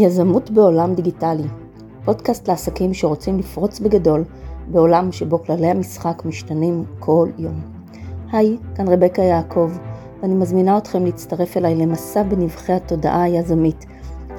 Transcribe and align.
יזמות 0.00 0.50
בעולם 0.50 0.94
דיגיטלי, 0.94 1.46
פודקאסט 2.04 2.48
לעסקים 2.48 2.94
שרוצים 2.94 3.38
לפרוץ 3.38 3.80
בגדול 3.80 4.24
בעולם 4.70 5.12
שבו 5.12 5.44
כללי 5.44 5.66
המשחק 5.66 6.22
משתנים 6.24 6.84
כל 6.98 7.28
יום. 7.38 7.60
היי, 8.32 8.56
כאן 8.74 8.88
רבקה 8.88 9.22
יעקב, 9.22 9.70
ואני 10.22 10.34
מזמינה 10.34 10.78
אתכם 10.78 11.04
להצטרף 11.04 11.56
אליי 11.56 11.74
למסע 11.74 12.22
בנבחי 12.22 12.72
התודעה 12.72 13.22
היזמית, 13.22 13.86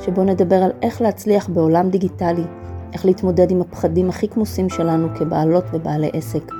שבו 0.05 0.23
נדבר 0.23 0.55
על 0.55 0.71
איך 0.81 1.01
להצליח 1.01 1.49
בעולם 1.49 1.89
דיגיטלי, 1.89 2.45
איך 2.93 3.05
להתמודד 3.05 3.51
עם 3.51 3.61
הפחדים 3.61 4.09
הכי 4.09 4.27
כמוסים 4.27 4.69
שלנו 4.69 5.07
כבעלות 5.15 5.65
ובעלי 5.73 6.09
עסק. 6.13 6.51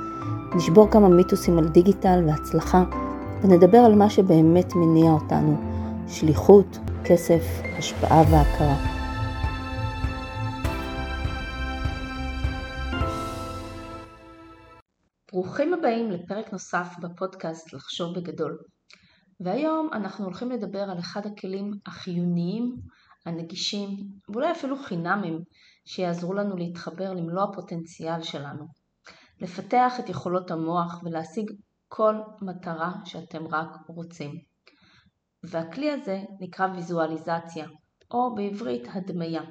נשבור 0.56 0.88
כמה 0.90 1.08
מיתוסים 1.08 1.58
על 1.58 1.68
דיגיטל 1.68 2.24
והצלחה, 2.26 2.84
ונדבר 3.42 3.78
על 3.78 3.94
מה 3.94 4.10
שבאמת 4.10 4.74
מניע 4.76 5.12
אותנו, 5.12 5.56
שליחות, 6.08 6.78
כסף, 7.12 7.42
השפעה 7.78 8.22
והכרה. 8.22 8.76
ברוכים 15.32 15.74
הבאים 15.74 16.10
לפרק 16.10 16.52
נוסף 16.52 16.88
בפודקאסט 17.02 17.72
לחשוב 17.72 18.18
בגדול. 18.18 18.58
והיום 19.40 19.88
אנחנו 19.92 20.24
הולכים 20.24 20.50
לדבר 20.50 20.82
על 20.82 20.98
אחד 20.98 21.26
הכלים 21.26 21.70
החיוניים, 21.86 22.76
הנגישים, 23.26 23.88
ואולי 24.28 24.52
אפילו 24.52 24.76
חינמים, 24.76 25.38
שיעזרו 25.84 26.34
לנו 26.34 26.56
להתחבר 26.56 27.12
למלוא 27.12 27.42
הפוטנציאל 27.42 28.22
שלנו. 28.22 28.66
לפתח 29.40 29.92
את 30.00 30.08
יכולות 30.08 30.50
המוח 30.50 31.00
ולהשיג 31.04 31.50
כל 31.88 32.14
מטרה 32.42 32.92
שאתם 33.04 33.46
רק 33.46 33.68
רוצים. 33.86 34.49
והכלי 35.44 35.90
הזה 35.90 36.22
נקרא 36.40 36.66
ויזואליזציה, 36.66 37.66
או 38.10 38.34
בעברית 38.34 38.88
הדמיה. 38.92 39.42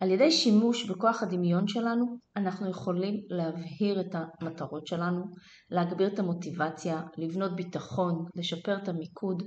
על 0.00 0.10
ידי 0.10 0.30
שימוש 0.30 0.90
בכוח 0.90 1.22
הדמיון 1.22 1.68
שלנו, 1.68 2.18
אנחנו 2.36 2.70
יכולים 2.70 3.14
להבהיר 3.28 4.00
את 4.00 4.14
המטרות 4.14 4.86
שלנו, 4.86 5.24
להגביר 5.70 6.14
את 6.14 6.18
המוטיבציה, 6.18 7.02
לבנות 7.18 7.56
ביטחון, 7.56 8.24
לשפר 8.34 8.76
את 8.82 8.88
המיקוד, 8.88 9.42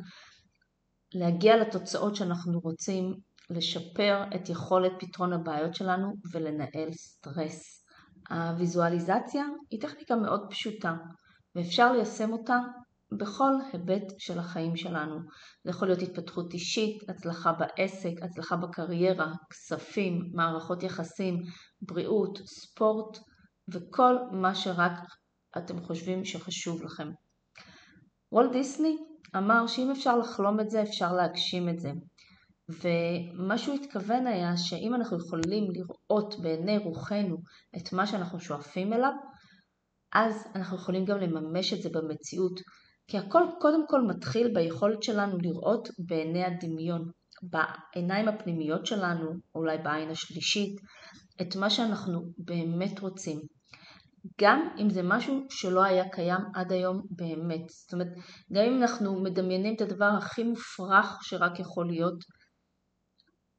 להגיע 1.14 1.58
לתוצאות 1.58 2.16
שאנחנו 2.16 2.60
רוצים, 2.60 3.14
לשפר 3.50 4.24
את 4.36 4.50
יכולת 4.50 4.92
פתרון 5.00 5.34
הבעיות 5.34 5.76
שלנו 5.76 6.14
ולנהל 6.34 6.92
סטרס. 6.92 7.86
הוויזואליזציה 8.30 9.46
היא 9.72 9.82
טכניקה 9.82 10.16
מאוד 10.16 10.48
פשוטה 10.50 10.94
ואפשר 11.56 11.92
ליישם 11.92 12.34
אותה 12.34 12.60
בכל 13.18 13.52
היבט 13.74 14.14
של 14.18 14.40
החיים 14.40 14.76
שלנו. 14.76 15.20
זה 15.64 15.70
יכול 15.70 15.88
להיות 15.88 16.02
התפתחות 16.02 16.54
אישית, 16.54 17.10
הצלחה 17.10 17.54
בעסק, 17.54 18.12
הצלחה 18.22 18.56
בקריירה, 18.56 19.34
כספים, 19.50 20.32
מערכות 20.34 20.84
יחסים, 20.84 21.42
בריאות, 21.82 22.40
ספורט 22.46 23.18
וכל 23.74 24.16
מה 24.32 24.56
שרק 24.56 25.00
אתם 25.58 25.82
חושבים 25.82 26.26
שחשוב 26.26 26.84
לכם. 26.84 27.12
וולט 28.32 28.52
דיסני 28.52 28.98
אמר 29.36 29.68
שאם 29.68 29.92
אפשר 29.92 30.18
לחלום 30.18 30.60
את 30.60 30.70
זה, 30.70 30.82
אפשר 30.82 31.14
להגשים 31.14 31.70
את 31.70 31.80
זה. 31.80 31.92
ומה 32.70 33.58
שהוא 33.58 33.76
התכוון 33.76 34.28
היה 34.28 34.58
שאם 34.58 34.96
אנחנו 34.96 35.18
יכולים 35.18 35.64
לראות 35.72 36.36
בעיני 36.42 36.78
רוחנו 36.78 37.38
את 37.78 37.94
מה 37.94 38.08
שאנחנו 38.08 38.40
שואפים 38.40 38.94
אליו, 38.94 39.12
אז 40.14 40.48
אנחנו 40.56 40.78
יכולים 40.78 41.06
גם 41.06 41.18
לממש 41.18 41.74
את 41.74 41.82
זה 41.82 41.90
במציאות. 41.90 42.60
כי 43.08 43.18
הכל 43.18 43.44
קודם 43.60 43.88
כל 43.88 44.02
מתחיל 44.02 44.54
ביכולת 44.54 45.04
שלנו 45.04 45.38
לראות 45.38 45.90
בעיני 46.00 46.44
הדמיון, 46.44 47.12
בעיניים 47.44 48.28
הפנימיות 48.28 48.86
שלנו, 48.86 49.32
אולי 49.56 49.78
בעין 49.78 50.10
השלישית, 50.10 50.76
את 51.42 51.56
מה 51.56 51.70
שאנחנו 51.70 52.22
באמת 52.38 53.00
רוצים. 53.00 53.40
גם 54.42 54.70
אם 54.78 54.90
זה 54.90 55.02
משהו 55.04 55.46
שלא 55.50 55.84
היה 55.84 56.10
קיים 56.10 56.42
עד 56.56 56.72
היום 56.72 57.02
באמת. 57.10 57.70
זאת 57.70 57.94
אומרת, 57.94 58.08
גם 58.54 58.64
אם 58.66 58.82
אנחנו 58.82 59.24
מדמיינים 59.24 59.76
את 59.76 59.82
הדבר 59.82 60.10
הכי 60.18 60.44
מופרך 60.44 61.18
שרק 61.22 61.60
יכול 61.60 61.88
להיות, 61.88 62.24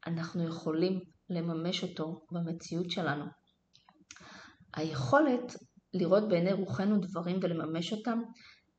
אנחנו 0.06 0.49
יכולים 0.49 1.01
לממש 1.31 1.83
אותו 1.83 2.27
במציאות 2.33 2.91
שלנו. 2.91 3.25
היכולת 4.75 5.56
לראות 5.95 6.29
בעיני 6.29 6.53
רוחנו 6.53 7.01
דברים 7.01 7.39
ולממש 7.43 7.93
אותם 7.93 8.19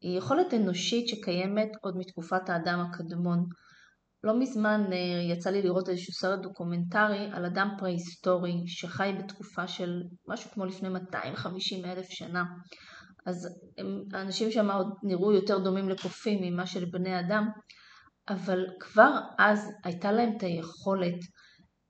היא 0.02 0.18
יכולת 0.18 0.54
אנושית 0.54 1.08
שקיימת 1.08 1.70
עוד 1.82 1.98
מתקופת 1.98 2.50
האדם 2.50 2.80
הקדמון. 2.80 3.46
לא 4.24 4.40
מזמן 4.40 4.82
אה, 4.92 4.98
יצא 5.34 5.50
לי 5.50 5.62
לראות 5.62 5.90
איזשהו 5.90 6.14
סרט 6.14 6.40
דוקומנטרי 6.40 7.30
על 7.34 7.46
אדם 7.46 7.76
פרה-היסטורי 7.78 8.64
שחי 8.68 9.12
בתקופה 9.20 9.68
של 9.68 10.02
משהו 10.28 10.52
כמו 10.52 10.66
לפני 10.66 10.90
250 10.90 11.86
אלף 11.86 12.10
שנה. 12.10 12.44
אז 13.26 13.60
האנשים 14.14 14.52
שם 14.52 14.72
עוד 14.72 14.94
נראו 15.04 15.32
יותר 15.32 15.60
דומים 15.60 15.90
לקופים 15.90 16.40
מאשר 16.42 16.86
לבני 16.86 17.20
אדם, 17.20 17.50
אבל 18.30 18.66
כבר 18.80 19.20
אז 19.38 19.72
הייתה 19.84 20.12
להם 20.12 20.38
את 20.38 20.44
היכולת 20.44 21.20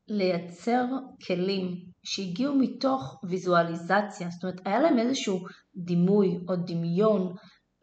לייצר 0.08 0.86
כלים 1.28 1.76
שהגיעו 2.04 2.56
מתוך 2.56 3.22
ויזואליזציה, 3.30 4.30
זאת 4.30 4.44
אומרת 4.44 4.62
היה 4.66 4.80
להם 4.80 5.00
איזשהו 5.00 5.40
דימוי 5.76 6.38
או 6.50 6.56
דמיון 6.56 7.34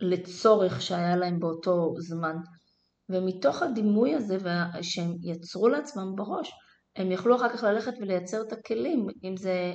לצורך 0.00 0.82
שהיה 0.82 1.16
להם 1.16 1.40
באותו 1.40 1.94
זמן. 1.98 2.36
ומתוך 3.08 3.62
הדימוי 3.62 4.14
הזה 4.14 4.36
שהם 4.82 5.14
יצרו 5.22 5.68
לעצמם 5.68 6.14
בראש, 6.16 6.50
הם 6.96 7.12
יכלו 7.12 7.36
אחר 7.36 7.48
כך 7.48 7.62
ללכת 7.62 7.92
ולייצר 8.00 8.42
את 8.42 8.52
הכלים, 8.52 9.06
אם 9.24 9.36
זה 9.36 9.74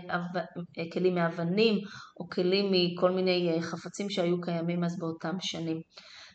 כלים 0.94 1.16
מאבנים 1.16 1.76
או 2.20 2.30
כלים 2.30 2.72
מכל 2.72 3.12
מיני 3.12 3.52
אה, 3.54 3.62
חפצים 3.62 4.10
שהיו 4.10 4.42
קיימים 4.42 4.84
אז 4.84 5.00
באותם 5.00 5.36
שנים. 5.40 5.82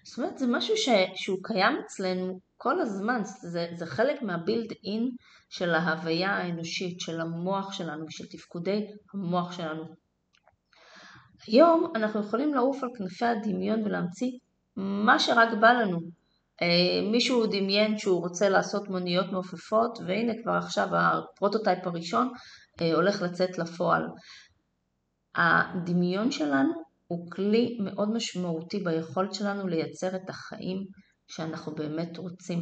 זאת 0.07 0.19
אומרת, 0.19 0.39
זה 0.39 0.47
משהו 0.47 0.77
ש, 0.77 0.89
שהוא 1.15 1.39
קיים 1.43 1.77
אצלנו 1.85 2.41
כל 2.57 2.81
הזמן, 2.81 3.21
זה, 3.25 3.67
זה 3.75 3.87
חלק 3.87 4.23
מה 4.23 4.73
built-in 4.85 5.11
של 5.51 5.75
ההוויה 5.75 6.31
האנושית, 6.31 7.01
של 7.01 7.21
המוח 7.21 7.73
שלנו 7.73 8.05
ושל 8.07 8.25
תפקודי 8.27 8.87
המוח 9.15 9.53
שלנו. 9.53 10.04
היום 11.47 11.93
אנחנו 11.95 12.21
יכולים 12.21 12.55
לעוף 12.55 12.83
על 12.83 12.89
כנפי 12.99 13.25
הדמיון 13.25 13.83
ולהמציא 13.83 14.31
מה 14.77 15.19
שרק 15.19 15.49
בא 15.61 15.73
לנו. 15.73 15.99
אה, 16.63 17.11
מישהו 17.11 17.47
דמיין 17.47 17.99
שהוא 17.99 18.21
רוצה 18.21 18.49
לעשות 18.49 18.89
מוניות 18.89 19.33
מעופפות 19.33 19.99
והנה 20.07 20.33
כבר 20.43 20.53
עכשיו 20.53 20.89
ה 20.93 21.02
prototype 21.02 21.87
הראשון 21.87 22.33
אה, 22.81 22.95
הולך 22.95 23.23
לצאת 23.23 23.59
לפועל. 23.59 24.03
הדמיון 25.35 26.31
שלנו 26.31 26.73
הוא 27.07 27.31
כלי 27.31 27.79
מאוד 27.85 28.11
משמעותי 28.13 28.79
ביכולת 28.79 29.35
שלנו 29.35 29.69
לייצר 29.69 30.17
את 30.17 30.29
החיים 30.29 30.85
שאנחנו 31.29 31.75
באמת 31.75 32.19
רוצים. 32.19 32.61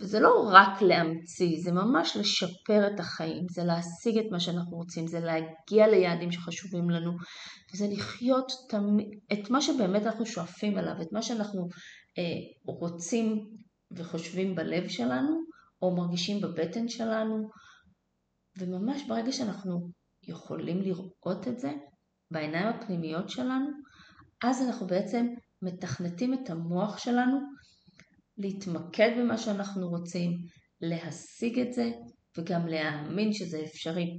וזה 0.00 0.20
לא 0.20 0.50
רק 0.52 0.82
להמציא, 0.82 1.62
זה 1.62 1.72
ממש 1.72 2.16
לשפר 2.16 2.86
את 2.94 3.00
החיים, 3.00 3.46
זה 3.50 3.64
להשיג 3.64 4.18
את 4.18 4.24
מה 4.30 4.40
שאנחנו 4.40 4.76
רוצים, 4.76 5.06
זה 5.06 5.20
להגיע 5.20 5.88
ליעדים 5.88 6.32
שחשובים 6.32 6.90
לנו, 6.90 7.12
וזה 7.74 7.86
לחיות 7.90 8.52
את 9.32 9.50
מה 9.50 9.60
שבאמת 9.60 10.02
אנחנו 10.02 10.26
שואפים 10.26 10.78
אליו, 10.78 11.02
את 11.02 11.12
מה 11.12 11.22
שאנחנו 11.22 11.68
אה, 12.18 12.22
רוצים 12.66 13.50
וחושבים 13.96 14.54
בלב 14.54 14.88
שלנו, 14.88 15.44
או 15.82 15.96
מרגישים 15.96 16.40
בבטן 16.40 16.88
שלנו, 16.88 17.48
וממש 18.58 19.02
ברגע 19.08 19.32
שאנחנו 19.32 19.88
יכולים 20.28 20.82
לראות 20.82 21.48
את 21.48 21.58
זה 21.58 21.72
בעיניים 22.30 22.66
הפנימיות 22.66 23.28
שלנו, 23.28 23.66
אז 24.44 24.62
אנחנו 24.62 24.86
בעצם 24.86 25.26
מתכנתים 25.62 26.34
את 26.34 26.50
המוח 26.50 26.98
שלנו 26.98 27.40
להתמקד 28.38 29.10
במה 29.18 29.38
שאנחנו 29.38 29.88
רוצים, 29.88 30.38
להשיג 30.80 31.58
את 31.58 31.72
זה 31.72 31.90
וגם 32.38 32.66
להאמין 32.66 33.32
שזה 33.32 33.60
אפשרי. 33.64 34.18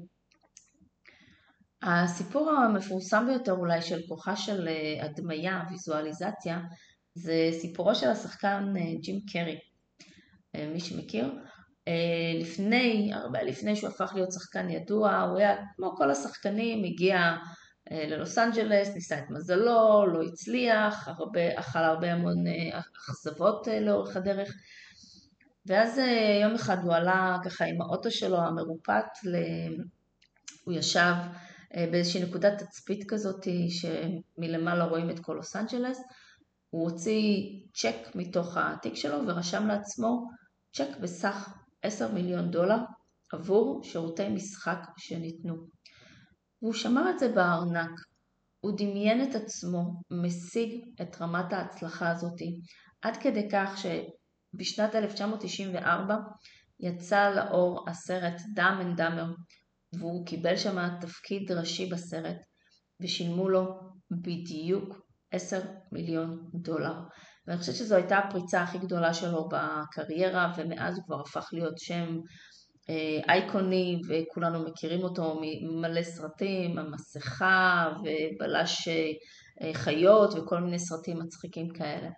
הסיפור 1.81 2.51
המפורסם 2.51 3.25
ביותר 3.27 3.51
אולי 3.51 3.81
של 3.81 4.01
כוחה 4.07 4.35
של 4.35 4.67
אה, 4.67 5.05
הדמיה, 5.05 5.63
ויזואליזציה, 5.69 6.59
זה 7.13 7.49
סיפורו 7.51 7.95
של 7.95 8.09
השחקן 8.09 8.73
אה, 8.77 8.93
ג'ים 9.01 9.19
קרי. 9.31 9.59
אה, 10.55 10.67
מי 10.73 10.79
שמכיר, 10.79 11.33
לפני, 12.41 13.13
הרבה 13.13 13.43
לפני 13.43 13.75
שהוא 13.75 13.89
הפך 13.89 14.11
להיות 14.15 14.31
שחקן 14.31 14.69
ידוע, 14.69 15.21
הוא 15.21 15.37
היה 15.37 15.55
כמו 15.75 15.95
כל 15.95 16.11
השחקנים, 16.11 16.83
הגיע 16.83 17.35
ללוס 17.91 18.37
אנג'לס, 18.37 18.95
ניסה 18.95 19.19
את 19.19 19.29
מזלו, 19.29 20.05
לא 20.13 20.23
הצליח, 20.23 21.07
הרבה, 21.07 21.59
אכל 21.59 21.79
הרבה 21.79 22.13
המון 22.13 22.47
אה, 22.47 22.79
אכזבות 22.79 23.67
אה, 23.67 23.79
לאורך 23.79 24.17
הדרך 24.17 24.55
ואז 25.65 25.99
יום 26.41 26.55
אחד 26.55 26.77
הוא 26.83 26.93
עלה 26.93 27.37
ככה 27.45 27.65
עם 27.65 27.81
האוטו 27.81 28.11
שלו 28.11 28.37
המרופט, 28.37 29.17
ל... 29.23 29.35
הוא 30.63 30.73
ישב 30.73 31.13
באיזושהי 31.75 32.23
נקודת 32.23 32.63
תצפית 32.63 33.09
כזאת 33.09 33.47
שמלמעלה 33.69 34.85
רואים 34.85 35.09
את 35.09 35.19
כל 35.19 35.33
לוס 35.33 35.55
אנג'לס, 35.55 36.01
הוא 36.69 36.91
הוציא 36.91 37.49
צ'ק 37.73 38.15
מתוך 38.15 38.57
התיק 38.57 38.95
שלו 38.95 39.27
ורשם 39.27 39.67
לעצמו 39.67 40.27
צ'ק 40.73 40.97
בסך 41.01 41.49
10 41.81 42.11
מיליון 42.11 42.51
דולר 42.51 42.77
עבור 43.33 43.83
שירותי 43.83 44.29
משחק 44.29 44.79
שניתנו. 44.97 45.74
והוא 46.61 46.73
שמר 46.73 47.09
את 47.09 47.19
זה 47.19 47.29
בארנק. 47.29 47.91
הוא 48.59 48.77
דמיין 48.77 49.29
את 49.29 49.35
עצמו 49.35 50.01
משיג 50.11 50.85
את 51.01 51.21
רמת 51.21 51.53
ההצלחה 51.53 52.11
הזאתי, 52.11 52.59
עד 53.01 53.17
כדי 53.17 53.49
כך 53.51 53.77
שבשנת 53.77 54.95
1994 54.95 56.15
יצא 56.79 57.29
לאור 57.29 57.89
הסרט 57.89 58.33
Dumb 58.57 58.81
and 58.81 58.99
Dumber, 58.99 59.27
והוא 59.99 60.25
קיבל 60.25 60.57
שם 60.57 60.99
תפקיד 61.01 61.51
ראשי 61.51 61.89
בסרט, 61.89 62.37
ושילמו 63.01 63.49
לו 63.49 63.79
בדיוק 64.11 65.05
10 65.31 65.61
מיליון 65.91 66.49
דולר. 66.53 66.93
ואני 67.47 67.59
חושבת 67.59 67.75
שזו 67.75 67.95
הייתה 67.95 68.17
הפריצה 68.17 68.61
הכי 68.61 68.77
גדולה 68.77 69.13
שלו 69.13 69.49
בקריירה, 69.49 70.53
ומאז 70.57 70.97
הוא 70.97 71.05
כבר 71.05 71.21
הפך 71.21 71.49
להיות 71.53 71.77
שם 71.77 72.17
אייקוני, 73.29 74.01
וכולנו 74.07 74.65
מכירים 74.65 75.03
אותו 75.03 75.41
ממלא 75.61 76.03
סרטים, 76.03 76.77
המסכה, 76.77 77.93
ובלש 77.99 78.87
אה, 79.61 79.73
חיות, 79.73 80.33
וכל 80.33 80.59
מיני 80.59 80.79
סרטים 80.79 81.19
מצחיקים 81.19 81.69
כאלה. 81.69 82.09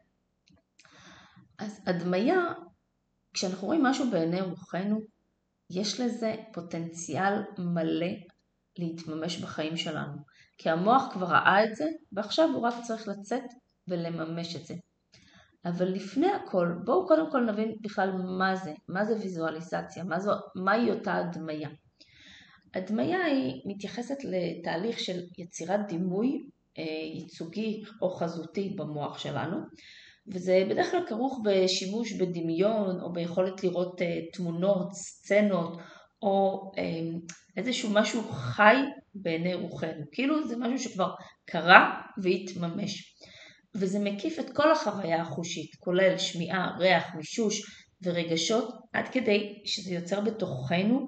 אז 1.60 1.82
הדמיה, 1.88 2.40
כשאנחנו 3.34 3.68
רואים 3.68 3.84
משהו 3.84 4.12
בעיני 4.12 4.42
רוחנו, 4.42 5.00
יש 5.70 6.00
לזה 6.00 6.36
פוטנציאל 6.54 7.34
מלא 7.58 8.12
להתממש 8.80 9.38
בחיים 9.38 9.78
שלנו. 9.78 10.14
כי 10.58 10.70
המוח 10.70 11.04
כבר 11.14 11.26
ראה 11.26 11.64
את 11.64 11.76
זה, 11.76 11.86
ועכשיו 12.12 12.50
הוא 12.50 12.68
רק 12.68 12.74
צריך 12.88 13.08
לצאת 13.08 13.44
ולממש 13.88 14.56
את 14.56 14.66
זה. 14.66 14.74
אבל 15.66 15.88
לפני 15.88 16.28
הכל, 16.32 16.68
בואו 16.84 17.08
קודם 17.08 17.32
כל 17.32 17.42
נבין 17.42 17.76
בכלל 17.82 18.12
מה 18.12 18.56
זה, 18.56 18.74
מה 18.88 19.06
זה 19.06 19.16
ויזואליזציה, 19.16 20.04
מה 20.04 20.20
זו, 20.20 20.32
מהי 20.56 20.92
אותה 20.92 21.16
הדמיה. 21.16 21.70
הדמיה 22.74 23.26
היא 23.26 23.62
מתייחסת 23.66 24.18
לתהליך 24.24 25.00
של 25.00 25.20
יצירת 25.38 25.80
דימוי 25.88 26.50
אה, 26.78 26.84
ייצוגי 27.14 27.84
או 28.02 28.10
חזותי 28.10 28.74
במוח 28.78 29.18
שלנו, 29.20 29.58
וזה 30.28 30.66
בדרך 30.70 30.92
כלל 30.92 31.06
כרוך 31.08 31.42
בשימוש 31.44 32.14
בדמיון 32.14 33.02
או 33.02 33.14
ביכולת 33.14 33.64
לראות 33.64 34.02
אה, 34.02 34.20
תמונות, 34.34 34.94
סצנות 34.94 35.78
או 36.22 36.72
אה, 36.78 36.84
איזשהו 37.58 37.90
משהו 37.94 38.24
חי 38.24 38.76
בעיני 39.16 39.54
רוחנו, 39.54 40.04
כאילו 40.12 40.48
זה 40.48 40.58
משהו 40.58 40.80
שכבר 40.80 41.10
קרה 41.46 42.02
והתממש. 42.24 43.18
וזה 43.80 44.00
מקיף 44.00 44.40
את 44.40 44.56
כל 44.56 44.72
החוויה 44.72 45.22
החושית, 45.22 45.76
כולל 45.80 46.18
שמיעה, 46.18 46.78
ריח, 46.78 47.04
מישוש 47.16 47.62
ורגשות, 48.02 48.76
עד 48.94 49.08
כדי 49.08 49.62
שזה 49.66 49.94
יוצר 49.94 50.22
בתוכנו 50.22 51.08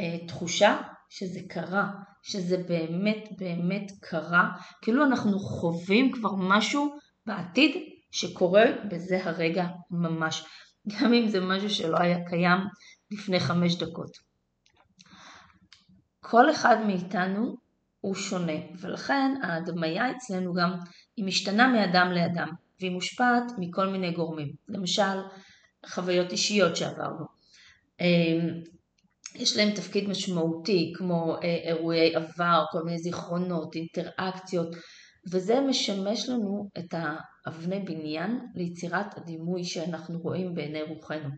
אה, 0.00 0.26
תחושה 0.26 0.80
שזה 1.08 1.40
קרה, 1.48 1.90
שזה 2.22 2.56
באמת 2.56 3.28
באמת 3.38 3.92
קרה, 4.00 4.48
כאילו 4.82 5.04
אנחנו 5.04 5.38
חווים 5.38 6.12
כבר 6.12 6.34
משהו 6.38 6.96
בעתיד 7.26 7.70
שקורה 8.10 8.64
בזה 8.90 9.24
הרגע 9.24 9.66
ממש, 9.90 10.44
גם 10.86 11.14
אם 11.14 11.28
זה 11.28 11.40
משהו 11.40 11.70
שלא 11.70 11.96
היה 12.00 12.28
קיים 12.28 12.58
לפני 13.10 13.40
חמש 13.40 13.74
דקות. 13.74 14.10
כל 16.20 16.50
אחד 16.50 16.76
מאיתנו 16.86 17.56
הוא 18.04 18.14
שונה, 18.14 18.52
ולכן 18.80 19.34
ההדמיה 19.42 20.10
אצלנו 20.10 20.54
גם 20.54 20.70
היא 21.16 21.24
משתנה 21.24 21.72
מאדם 21.72 22.12
לאדם, 22.12 22.48
והיא 22.80 22.90
מושפעת 22.90 23.42
מכל 23.58 23.86
מיני 23.86 24.12
גורמים, 24.12 24.52
למשל 24.68 25.18
חוויות 25.86 26.32
אישיות 26.32 26.76
שעברנו. 26.76 27.24
אמ, 28.00 28.60
יש 29.34 29.56
להם 29.56 29.70
תפקיד 29.74 30.08
משמעותי 30.08 30.92
כמו 30.96 31.36
אה, 31.42 31.70
אירועי 31.70 32.14
עבר, 32.14 32.64
כל 32.70 32.82
מיני 32.84 32.98
זיכרונות, 32.98 33.74
אינטראקציות, 33.74 34.68
וזה 35.32 35.60
משמש 35.60 36.28
לנו 36.28 36.68
את 36.78 36.94
האבני 37.46 37.80
בניין 37.80 38.40
ליצירת 38.54 39.18
הדימוי 39.18 39.64
שאנחנו 39.64 40.18
רואים 40.18 40.54
בעיני 40.54 40.82
רוחנו. 40.82 41.28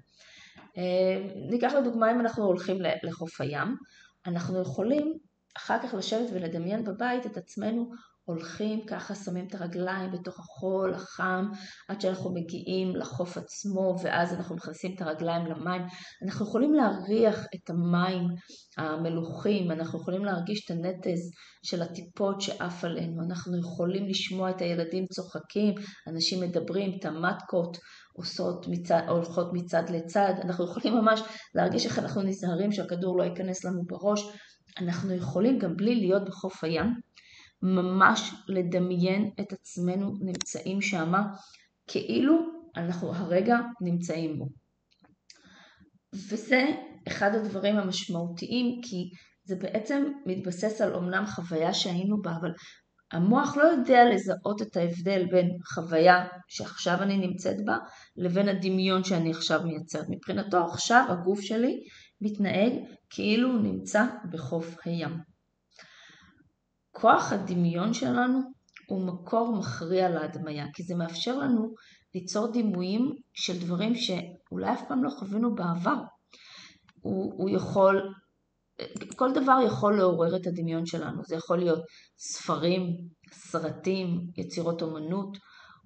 אמ, 0.77 1.29
ניקח 1.51 1.73
לדוגמה 1.73 2.13
אם 2.13 2.21
אנחנו 2.21 2.45
הולכים 2.45 2.77
לחוף 3.03 3.41
הים, 3.41 3.77
אנחנו 4.27 4.63
יכולים 4.63 5.19
אחר 5.57 5.79
כך 5.83 5.95
לשבת 5.95 6.31
ולדמיין 6.33 6.85
בבית 6.85 7.27
את 7.27 7.37
עצמנו 7.37 7.91
הולכים 8.27 8.87
ככה, 8.87 9.15
שמים 9.15 9.47
את 9.47 9.55
הרגליים 9.55 10.13
בתוך 10.13 10.39
החול 10.39 10.95
החם 10.95 11.49
עד 11.89 12.01
שאנחנו 12.01 12.35
מגיעים 12.35 12.97
לחוף 12.97 13.37
עצמו 13.37 13.95
ואז 14.03 14.35
אנחנו 14.35 14.57
מכניסים 14.57 14.95
את 14.95 15.03
הרגליים 15.03 15.47
למים. 15.47 15.83
אנחנו 16.25 16.47
יכולים 16.47 16.75
להריח 16.75 17.47
את 17.55 17.71
המים 17.71 18.29
המלוכים, 18.79 19.71
אנחנו 19.71 20.01
יכולים 20.01 20.25
להרגיש 20.25 20.65
את 20.65 20.71
הנטז 20.71 21.31
של 21.63 21.83
הטיפות 21.83 22.41
שעף 22.41 22.85
עלינו, 22.85 23.23
אנחנו 23.23 23.59
יכולים 23.59 24.09
לשמוע 24.09 24.51
את 24.51 24.61
הילדים 24.61 25.07
צוחקים, 25.07 25.75
אנשים 26.09 26.41
מדברים, 26.41 26.99
את 26.99 27.05
המטקות 27.05 27.79
עושות 28.13 28.67
מצד, 28.69 29.03
הולכות 29.09 29.51
מצד 29.53 29.83
לצד, 29.91 30.35
אנחנו 30.45 30.65
יכולים 30.65 30.95
ממש 30.95 31.21
להרגיש 31.55 31.87
איך 31.87 31.99
אנחנו 31.99 32.23
נזהרים 32.23 32.73
שהכדור 32.73 33.19
לא 33.19 33.25
ייכנס 33.25 33.65
לנו 33.65 33.83
בראש, 33.87 34.23
אנחנו 34.79 35.15
יכולים 35.15 35.59
גם 35.59 35.77
בלי 35.77 35.95
להיות 35.95 36.25
בחוף 36.25 36.65
הים, 36.65 36.95
ממש 37.63 38.35
לדמיין 38.49 39.31
את 39.41 39.53
עצמנו 39.53 40.13
נמצאים 40.21 40.83
שם, 40.83 41.13
כאילו 41.87 42.39
אנחנו 42.77 43.15
הרגע 43.15 43.57
נמצאים 43.81 44.39
בו. 44.39 44.49
וזה 46.13 46.67
אחד 47.09 47.35
הדברים 47.35 47.77
המשמעותיים, 47.77 48.81
כי 48.83 49.11
זה 49.45 49.57
בעצם 49.57 50.13
מתבסס 50.27 50.81
על 50.81 50.95
אומנם 50.95 51.27
חוויה 51.27 51.75
שהיינו 51.75 52.23
בה, 52.23 52.37
אבל 52.41 52.51
המוח 53.13 53.57
לא 53.57 53.63
יודע 53.63 54.05
לזהות 54.05 54.63
את 54.63 54.77
ההבדל 54.77 55.27
בין 55.31 55.51
חוויה 55.75 56.27
שעכשיו 56.49 57.03
אני 57.03 57.17
נמצאת 57.17 57.57
בה, 57.65 57.79
לבין 58.17 58.49
הדמיון 58.49 59.05
שאני 59.05 59.31
עכשיו 59.31 59.61
מייצרת. 59.65 60.07
מבחינתו 60.11 60.65
עכשיו 60.65 61.05
הגוף 61.09 61.41
שלי 61.41 61.81
מתנהג 62.21 62.73
כאילו 63.11 63.49
הוא 63.49 63.61
נמצא 63.61 64.05
בחוף 64.31 64.77
הים. 64.85 65.19
כוח 66.93 67.33
הדמיון 67.33 67.95
שלנו 67.95 68.41
הוא 68.87 69.07
מקור 69.07 69.57
מכריע 69.59 70.09
להדמיה, 70.09 70.67
כי 70.75 70.83
זה 70.83 70.95
מאפשר 70.95 71.39
לנו 71.39 71.75
ליצור 72.15 72.53
דימויים 72.53 73.13
של 73.35 73.61
דברים 73.61 73.95
שאולי 73.95 74.73
אף 74.73 74.83
פעם 74.89 75.05
לא 75.05 75.11
חווינו 75.11 75.55
בעבר. 75.55 75.97
הוא, 77.01 77.33
הוא 77.37 77.51
יכול, 77.51 78.15
כל 79.17 79.33
דבר 79.33 79.59
יכול 79.67 79.97
לעורר 79.97 80.37
את 80.37 80.47
הדמיון 80.47 80.87
שלנו, 80.87 81.23
זה 81.25 81.37
יכול 81.37 81.59
להיות 81.59 81.85
ספרים, 82.19 82.97
סרטים, 83.33 84.21
יצירות 84.37 84.83
אומנות, 84.83 85.39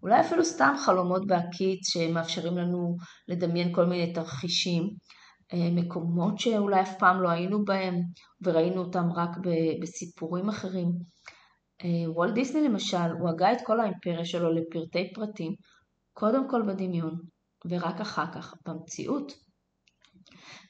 אולי 0.03 0.21
אפילו 0.21 0.45
סתם 0.45 0.75
חלומות 0.85 1.27
בהקיץ 1.27 1.89
שמאפשרים 1.93 2.59
לנו 2.59 2.97
לדמיין 3.29 3.75
כל 3.75 3.87
מיני 3.87 4.13
תרחישים. 4.13 4.91
אה, 5.55 5.71
מקומות 5.73 6.39
שאולי 6.39 6.81
אף 6.81 6.99
פעם 6.99 7.23
לא 7.23 7.29
היינו 7.29 7.65
בהם 7.65 7.95
וראינו 8.43 8.83
אותם 8.83 9.13
רק 9.17 9.31
בסיפורים 9.83 10.49
אחרים. 10.49 10.93
אה, 11.85 12.11
וולט 12.13 12.35
דיסני 12.35 12.69
למשל, 12.69 13.11
הוא 13.21 13.29
הגה 13.29 13.53
את 13.53 13.59
כל 13.65 13.81
האימפריה 13.81 14.25
שלו 14.25 14.53
לפרטי 14.53 15.13
פרטים, 15.15 15.55
קודם 16.13 16.51
כל 16.51 16.63
בדמיון 16.69 17.15
ורק 17.71 18.01
אחר 18.01 18.33
כך 18.35 18.55
במציאות. 18.67 19.33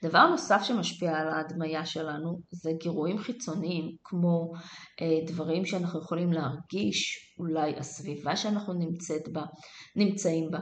דבר 0.05 0.27
נוסף 0.27 0.63
שמשפיע 0.63 1.19
על 1.19 1.29
ההדמיה 1.29 1.87
שלנו 1.87 2.41
זה 2.51 2.71
גירויים 2.81 3.19
חיצוניים 3.19 3.97
כמו 4.05 4.53
אה, 5.01 5.27
דברים 5.27 5.67
שאנחנו 5.67 6.01
יכולים 6.01 6.33
להרגיש, 6.33 7.19
אולי 7.39 7.77
הסביבה 7.77 8.37
שאנחנו 8.37 8.73
נמצאת 8.75 9.29
בה, 9.33 9.43
נמצאים 9.97 10.51
בה. 10.51 10.59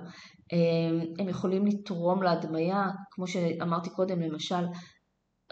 אה, 0.52 1.05
הם 1.19 1.28
יכולים 1.28 1.67
לתרום 1.67 2.23
להדמיה, 2.23 2.90
כמו 3.11 3.26
שאמרתי 3.26 3.90
קודם, 3.90 4.21
למשל 4.21 4.64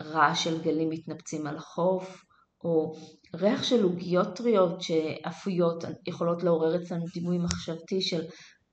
רעש 0.00 0.44
של 0.44 0.62
גלים 0.62 0.90
מתנפצים 0.90 1.46
על 1.46 1.56
החוף, 1.56 2.24
או 2.64 2.94
ריח 3.34 3.62
של 3.62 3.82
עוגיות 3.82 4.36
טריות 4.36 4.82
שאפויות 4.82 5.84
יכולות 6.06 6.42
לעורר 6.42 6.76
אצלנו 6.76 7.04
דימוי 7.14 7.38
מחשבתי 7.38 8.00
של 8.00 8.24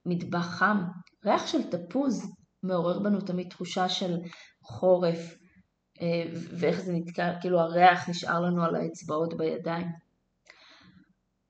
מטבח 0.06 0.46
חם, 0.46 0.84
ריח 1.26 1.48
של 1.48 1.64
תפוז 1.64 2.32
מעורר 2.64 3.00
בנו 3.00 3.22
תמיד 3.22 3.50
תחושה 3.50 3.90
של 3.90 4.18
חורף, 4.64 5.36
אה, 6.02 6.24
ואיך 6.60 6.82
זה 6.82 6.94
נתקע, 6.94 7.40
כאילו 7.42 7.60
הריח 7.60 8.10
נשאר 8.10 8.40
לנו 8.42 8.64
על 8.64 8.76
האצבעות 8.76 9.38
בידיים. 9.38 9.88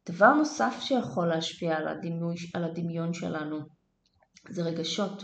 דבר 0.10 0.34
נוסף 0.34 0.75
שיכול 0.80 1.27
להשפיע 1.27 1.77
על, 1.77 1.88
הדימוי, 1.88 2.36
על 2.53 2.63
הדמיון 2.63 3.13
שלנו 3.13 3.60
זה 4.50 4.63
רגשות. 4.63 5.23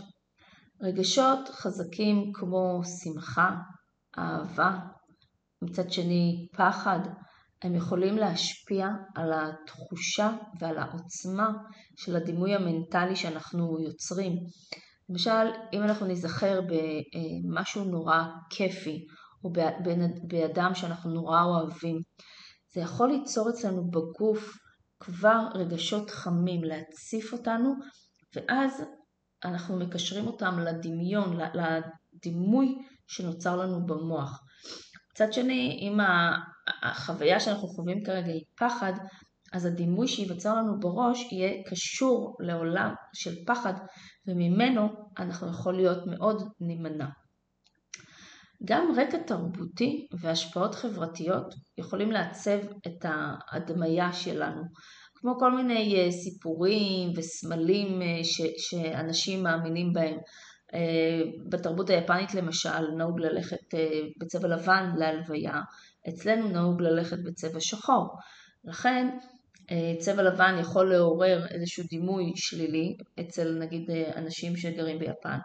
רגשות 0.82 1.48
חזקים 1.48 2.32
כמו 2.34 2.80
שמחה, 2.84 3.56
אהבה, 4.18 4.78
מצד 5.62 5.92
שני 5.92 6.48
פחד, 6.56 6.98
הם 7.62 7.74
יכולים 7.74 8.16
להשפיע 8.16 8.88
על 9.14 9.32
התחושה 9.32 10.36
ועל 10.60 10.78
העוצמה 10.78 11.52
של 11.96 12.16
הדימוי 12.16 12.54
המנטלי 12.54 13.16
שאנחנו 13.16 13.80
יוצרים. 13.80 14.32
למשל, 15.08 15.50
אם 15.72 15.82
אנחנו 15.82 16.06
ניזכר 16.06 16.60
במשהו 16.60 17.84
נורא 17.84 18.22
כיפי, 18.50 19.06
או 19.44 19.52
באדם 20.28 20.74
שאנחנו 20.74 21.10
נורא 21.10 21.42
אוהבים. 21.42 22.02
זה 22.74 22.80
יכול 22.80 23.10
ליצור 23.10 23.50
אצלנו 23.50 23.90
בגוף 23.90 24.58
כבר 25.00 25.46
רגשות 25.54 26.10
חמים, 26.10 26.64
להציף 26.64 27.32
אותנו, 27.32 27.74
ואז 28.36 28.84
אנחנו 29.44 29.76
מקשרים 29.76 30.26
אותם 30.26 30.58
לדמיון, 30.58 31.38
לדימוי 31.54 32.78
שנוצר 33.06 33.56
לנו 33.56 33.86
במוח. 33.86 34.42
מצד 35.12 35.32
שני, 35.32 35.78
אם 35.80 35.98
החוויה 36.82 37.40
שאנחנו 37.40 37.68
חווים 37.68 38.04
כרגע 38.04 38.32
היא 38.32 38.44
פחד, 38.58 38.92
אז 39.52 39.66
הדימוי 39.66 40.08
שייווצר 40.08 40.54
לנו 40.54 40.80
בראש 40.80 41.32
יהיה 41.32 41.62
קשור 41.70 42.36
לעולם 42.40 42.94
של 43.14 43.34
פחד, 43.46 43.74
וממנו 44.26 44.88
אנחנו 45.18 45.50
יכול 45.50 45.76
להיות 45.76 46.06
מאוד 46.06 46.52
נימנע. 46.60 47.06
גם 48.64 48.92
רקע 48.96 49.18
תרבותי 49.26 50.08
והשפעות 50.20 50.74
חברתיות 50.74 51.54
יכולים 51.78 52.12
לעצב 52.12 52.58
את 52.86 53.04
ההדמיה 53.04 54.12
שלנו, 54.12 54.62
כמו 55.20 55.38
כל 55.38 55.56
מיני 55.56 55.96
אה, 55.96 56.12
סיפורים 56.12 57.12
וסמלים 57.16 58.02
אה, 58.02 58.24
ש, 58.24 58.40
שאנשים 58.58 59.42
מאמינים 59.42 59.92
בהם. 59.92 60.18
אה, 60.74 61.22
בתרבות 61.48 61.90
היפנית 61.90 62.34
למשל 62.34 62.90
נהוג 62.96 63.20
ללכת 63.20 63.74
בצבע 64.18 64.48
לבן 64.48 64.92
להלוויה, 64.96 65.60
אצלנו 66.08 66.48
נהוג 66.48 66.82
ללכת 66.82 67.18
בצבע 67.24 67.60
שחור. 67.60 68.08
לכן 68.64 69.08
צבע 69.98 70.22
לבן 70.22 70.56
יכול 70.60 70.90
לעורר 70.90 71.46
איזשהו 71.50 71.84
דימוי 71.90 72.32
שלילי 72.36 72.96
אצל 73.20 73.58
נגיד 73.58 73.90
אנשים 74.16 74.56
שגרים 74.56 74.98
ביפן, 74.98 75.38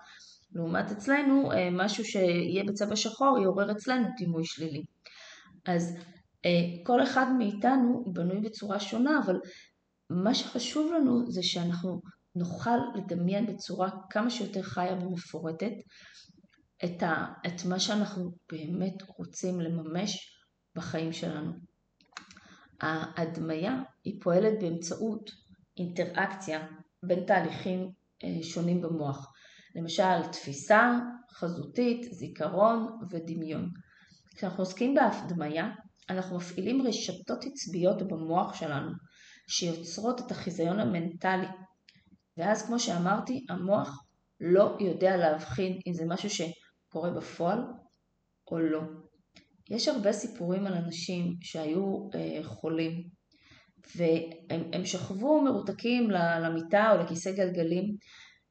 לעומת 0.54 0.92
אצלנו 0.92 1.52
משהו 1.72 2.06
שיהיה 2.06 2.64
בצבע 2.64 2.96
שחור 2.96 3.40
יעורר 3.42 3.72
אצלנו 3.72 4.08
דימוי 4.18 4.46
שלילי. 4.46 4.84
אז 5.66 5.98
כל 6.84 7.04
אחד 7.04 7.26
מאיתנו 7.38 8.04
בנוי 8.14 8.40
בצורה 8.40 8.80
שונה, 8.80 9.20
אבל 9.26 9.40
מה 10.10 10.36
שחשוב 10.36 10.92
לנו 10.94 11.32
זה 11.32 11.44
שאנחנו 11.44 12.02
נוכל 12.36 12.78
לדמיין 12.96 13.46
בצורה 13.46 13.90
כמה 14.10 14.30
שיותר 14.30 14.62
חיה 14.62 14.94
ומפורטת 14.94 15.74
את, 16.86 17.04
ה, 17.04 17.26
את 17.48 17.66
מה 17.66 17.80
שאנחנו 17.80 18.32
באמת 18.52 18.94
רוצים 19.08 19.62
לממש 19.62 20.40
בחיים 20.76 21.14
שלנו. 21.14 21.52
ההדמיה 22.82 23.84
היא 24.04 24.22
פועלת 24.22 24.60
באמצעות 24.60 25.32
אינטראקציה 25.78 26.68
בין 27.04 27.26
תהליכים 27.26 27.92
אה, 28.24 28.44
שונים 28.44 28.82
במוח. 28.82 29.34
למשל 29.76 30.28
תפיסה, 30.32 31.00
חזותית, 31.32 32.14
זיכרון 32.14 33.00
ודמיון. 33.10 33.70
כשאנחנו 34.36 34.64
עוסקים 34.64 34.96
בהדמיה, 34.96 35.70
אנחנו 36.10 36.38
מפעילים 36.38 36.88
רשתות 36.88 37.46
עצביות 37.46 38.08
במוח 38.08 38.54
שלנו, 38.54 38.92
שיוצרות 39.50 40.20
את 40.20 40.32
החיזיון 40.32 40.80
המנטלי. 40.80 41.48
ואז 42.38 42.66
כמו 42.68 42.80
שאמרתי, 42.80 43.46
המוח 43.50 44.04
לא 44.40 44.78
יודע 44.80 45.18
להבחין 45.18 45.80
אם 45.88 45.94
זה 45.94 46.04
משהו 46.08 46.30
שקורה 46.30 47.12
בפועל 47.12 47.60
או 48.52 48.60
לא. 48.60 48.82
יש 49.70 49.88
הרבה 49.88 50.12
סיפורים 50.12 50.66
על 50.66 50.74
אנשים 50.74 51.36
שהיו 51.42 52.10
אה, 52.16 52.44
חולים 52.44 53.10
והם 53.96 54.86
שכבו 54.86 55.42
מרותקים 55.42 56.12
למיטה 56.12 56.92
או 56.92 56.98
לכיסא 56.98 57.32
גלגלים 57.32 57.96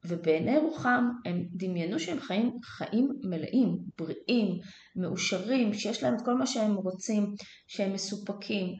ובעיני 0.07 0.57
רוחם 0.57 1.09
הם 1.25 1.45
דמיינו 1.51 1.99
שהם 1.99 2.19
חיים 2.19 2.51
חיים 2.63 3.09
מלאים, 3.23 3.77
בריאים, 3.97 4.59
מאושרים, 4.95 5.73
שיש 5.73 6.03
להם 6.03 6.15
את 6.15 6.21
כל 6.25 6.35
מה 6.35 6.45
שהם 6.45 6.75
רוצים, 6.75 7.33
שהם 7.67 7.93
מסופקים, 7.93 8.75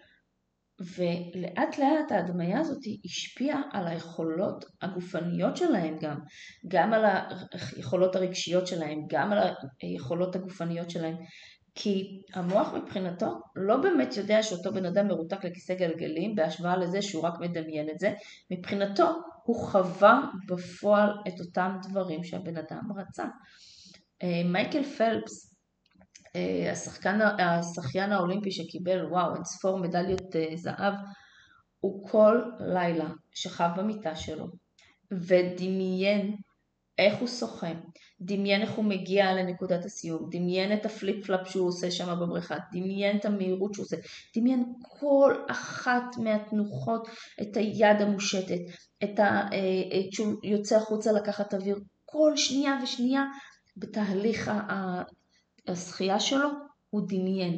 ולאט 0.80 1.78
לאט 1.78 2.12
ההדמיה 2.12 2.60
הזאת 2.60 2.82
השפיעה 3.06 3.62
על 3.72 3.88
היכולות 3.88 4.66
הגופניות 4.82 5.58
שלהם 5.58 5.98
גם, 6.02 6.20
גם 6.68 6.94
על 6.94 7.06
היכולות 7.76 8.16
הרגשיות 8.16 8.68
שלהם, 8.68 9.00
גם 9.10 9.32
על 9.32 9.54
היכולות 9.82 10.36
הגופניות 10.36 10.90
שלהם, 10.90 11.16
כי 11.76 12.22
המוח 12.34 12.74
מבחינתו 12.74 13.40
לא 13.56 13.78
באמת 13.78 14.18
יודע 14.18 14.44
שאותו 14.44 14.74
בן 14.74 14.86
אדם 14.86 15.08
מרותק 15.08 15.46
לכיסא 15.46 15.74
גלגלים 15.74 16.36
בהשוואה 16.36 16.78
לזה 16.78 17.02
שהוא 17.02 17.24
רק 17.24 17.34
מדמיין 17.40 17.90
את 17.90 18.00
זה, 18.00 18.14
מבחינתו 18.52 19.06
הוא 19.46 19.56
חווה 19.56 20.22
בפועל 20.48 21.10
את 21.28 21.40
אותם 21.40 21.78
דברים 21.84 22.24
שהבן 22.24 22.58
אדם 22.58 22.92
רצה. 22.98 23.26
אה, 24.24 24.42
מייקל 24.46 24.84
פלפס 24.84 25.56
אה, 26.36 26.72
השחקן, 26.72 27.20
השחיין 27.40 28.12
האולימפי 28.12 28.52
שקיבל 28.52 29.06
וואו 29.06 29.36
אין 29.36 29.44
ספור 29.44 29.80
מדליות 29.80 30.36
אה, 30.36 30.56
זהב 30.56 30.94
הוא 31.80 32.10
כל 32.10 32.42
לילה 32.60 33.10
שכב 33.32 33.70
במיטה 33.78 34.16
שלו 34.16 34.46
ודמיין 35.12 36.36
איך 36.98 37.20
הוא 37.20 37.28
שוחה, 37.28 37.72
דמיין 38.22 38.62
איך 38.62 38.72
הוא 38.72 38.86
מגיע 38.86 39.34
לנקודת 39.34 39.86
הסיום, 39.86 40.30
דמיין 40.32 40.74
את 40.74 40.86
ה 40.86 40.94
flip 40.94 41.26
flap 41.26 41.50
שהוא 41.50 41.68
עושה 41.68 41.92
שם 41.92 42.16
בבריכה, 42.22 42.56
דמיין 42.72 43.18
את 43.18 43.26
המהירות 43.26 43.74
שהוא 43.74 43.84
עושה, 43.84 43.98
דמיין 44.38 44.74
כל 45.00 45.36
אחת 45.52 46.18
מהתנוחות, 46.18 47.08
את 47.42 47.58
היד 47.58 48.02
המושטת, 48.02 48.60
את 49.06 49.20
ה... 49.20 49.24
אה, 49.54 50.02
שהוא 50.12 50.34
יוצא 50.44 50.78
החוצה 50.78 51.12
לקחת 51.12 51.54
אוויר, 51.54 51.80
כל 52.06 52.32
שנייה 52.36 52.80
ושנייה 52.84 53.24
בתהליך 53.78 54.52
השחייה 55.68 56.20
שלו 56.20 56.50
הוא 56.90 57.02
דמיין. 57.08 57.58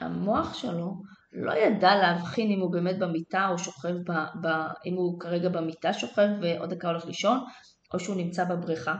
המוח 0.00 0.54
שלו 0.54 0.94
לא 1.32 1.52
ידע 1.52 1.94
להבחין 1.94 2.50
אם 2.50 2.60
הוא 2.60 2.72
באמת 2.72 2.98
במיטה 2.98 3.48
או 3.48 3.58
שוכב, 3.58 3.94
ב, 3.94 4.12
ב, 4.12 4.46
אם 4.86 4.94
הוא 4.94 5.20
כרגע 5.20 5.48
במיטה 5.48 5.92
שוכב 5.92 6.28
ועוד 6.42 6.74
דקה 6.74 6.88
הולך 6.88 7.04
לישון, 7.04 7.38
או 7.94 8.00
שהוא 8.00 8.16
נמצא 8.16 8.44
בבריכה. 8.44 8.94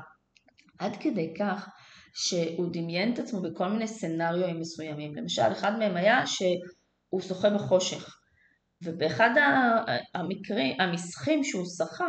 עד 0.78 0.96
כדי 1.00 1.34
כך 1.38 1.68
שהוא 2.14 2.68
דמיין 2.72 3.14
את 3.14 3.18
עצמו 3.18 3.42
בכל 3.42 3.68
מיני 3.68 3.88
סצנריואים 3.88 4.60
מסוימים. 4.60 5.14
למשל, 5.14 5.52
אחד 5.52 5.78
מהם 5.78 5.96
היה 5.96 6.26
שהוא 6.26 7.20
שוחה 7.20 7.50
בחושך, 7.50 8.17
ובאחד 8.82 9.30
המקרים, 10.14 10.80
המסכים 10.80 11.44
שהוא 11.44 11.66
שחה, 11.78 12.06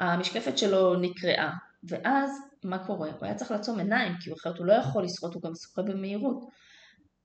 המשקפת 0.00 0.58
שלו 0.58 0.94
נקרעה, 1.00 1.52
ואז 1.88 2.30
מה 2.64 2.86
קורה? 2.86 3.10
הוא 3.10 3.24
היה 3.26 3.34
צריך 3.34 3.50
לעצום 3.50 3.78
עיניים, 3.78 4.12
כי 4.20 4.32
אחרת 4.32 4.58
הוא 4.58 4.66
לא 4.66 4.72
יכול 4.72 5.04
לשחות, 5.04 5.34
הוא 5.34 5.42
גם 5.42 5.52
שוחה 5.54 5.82
במהירות. 5.82 6.44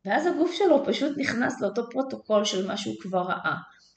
ואז 0.05 0.27
הגוף 0.27 0.53
שלו 0.53 0.85
פשוט 0.85 1.17
נכנס 1.17 1.61
לאותו 1.61 1.89
פרוטוקול 1.89 2.45
של 2.45 2.67
מה 2.67 2.77
שהוא 2.77 2.95
כבר 3.01 3.21
ראה. 3.21 3.55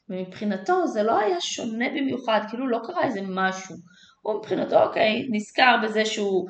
ומבחינתו 0.08 0.86
זה 0.86 1.02
לא 1.02 1.18
היה 1.18 1.40
שונה 1.40 1.88
במיוחד, 1.88 2.40
כאילו 2.48 2.68
לא 2.68 2.80
קרה 2.86 3.04
איזה 3.04 3.20
משהו. 3.22 3.76
הוא 4.22 4.38
מבחינתו, 4.38 4.82
אוקיי, 4.82 5.28
נזכר 5.30 5.76
בזה 5.82 6.04
שהוא 6.04 6.48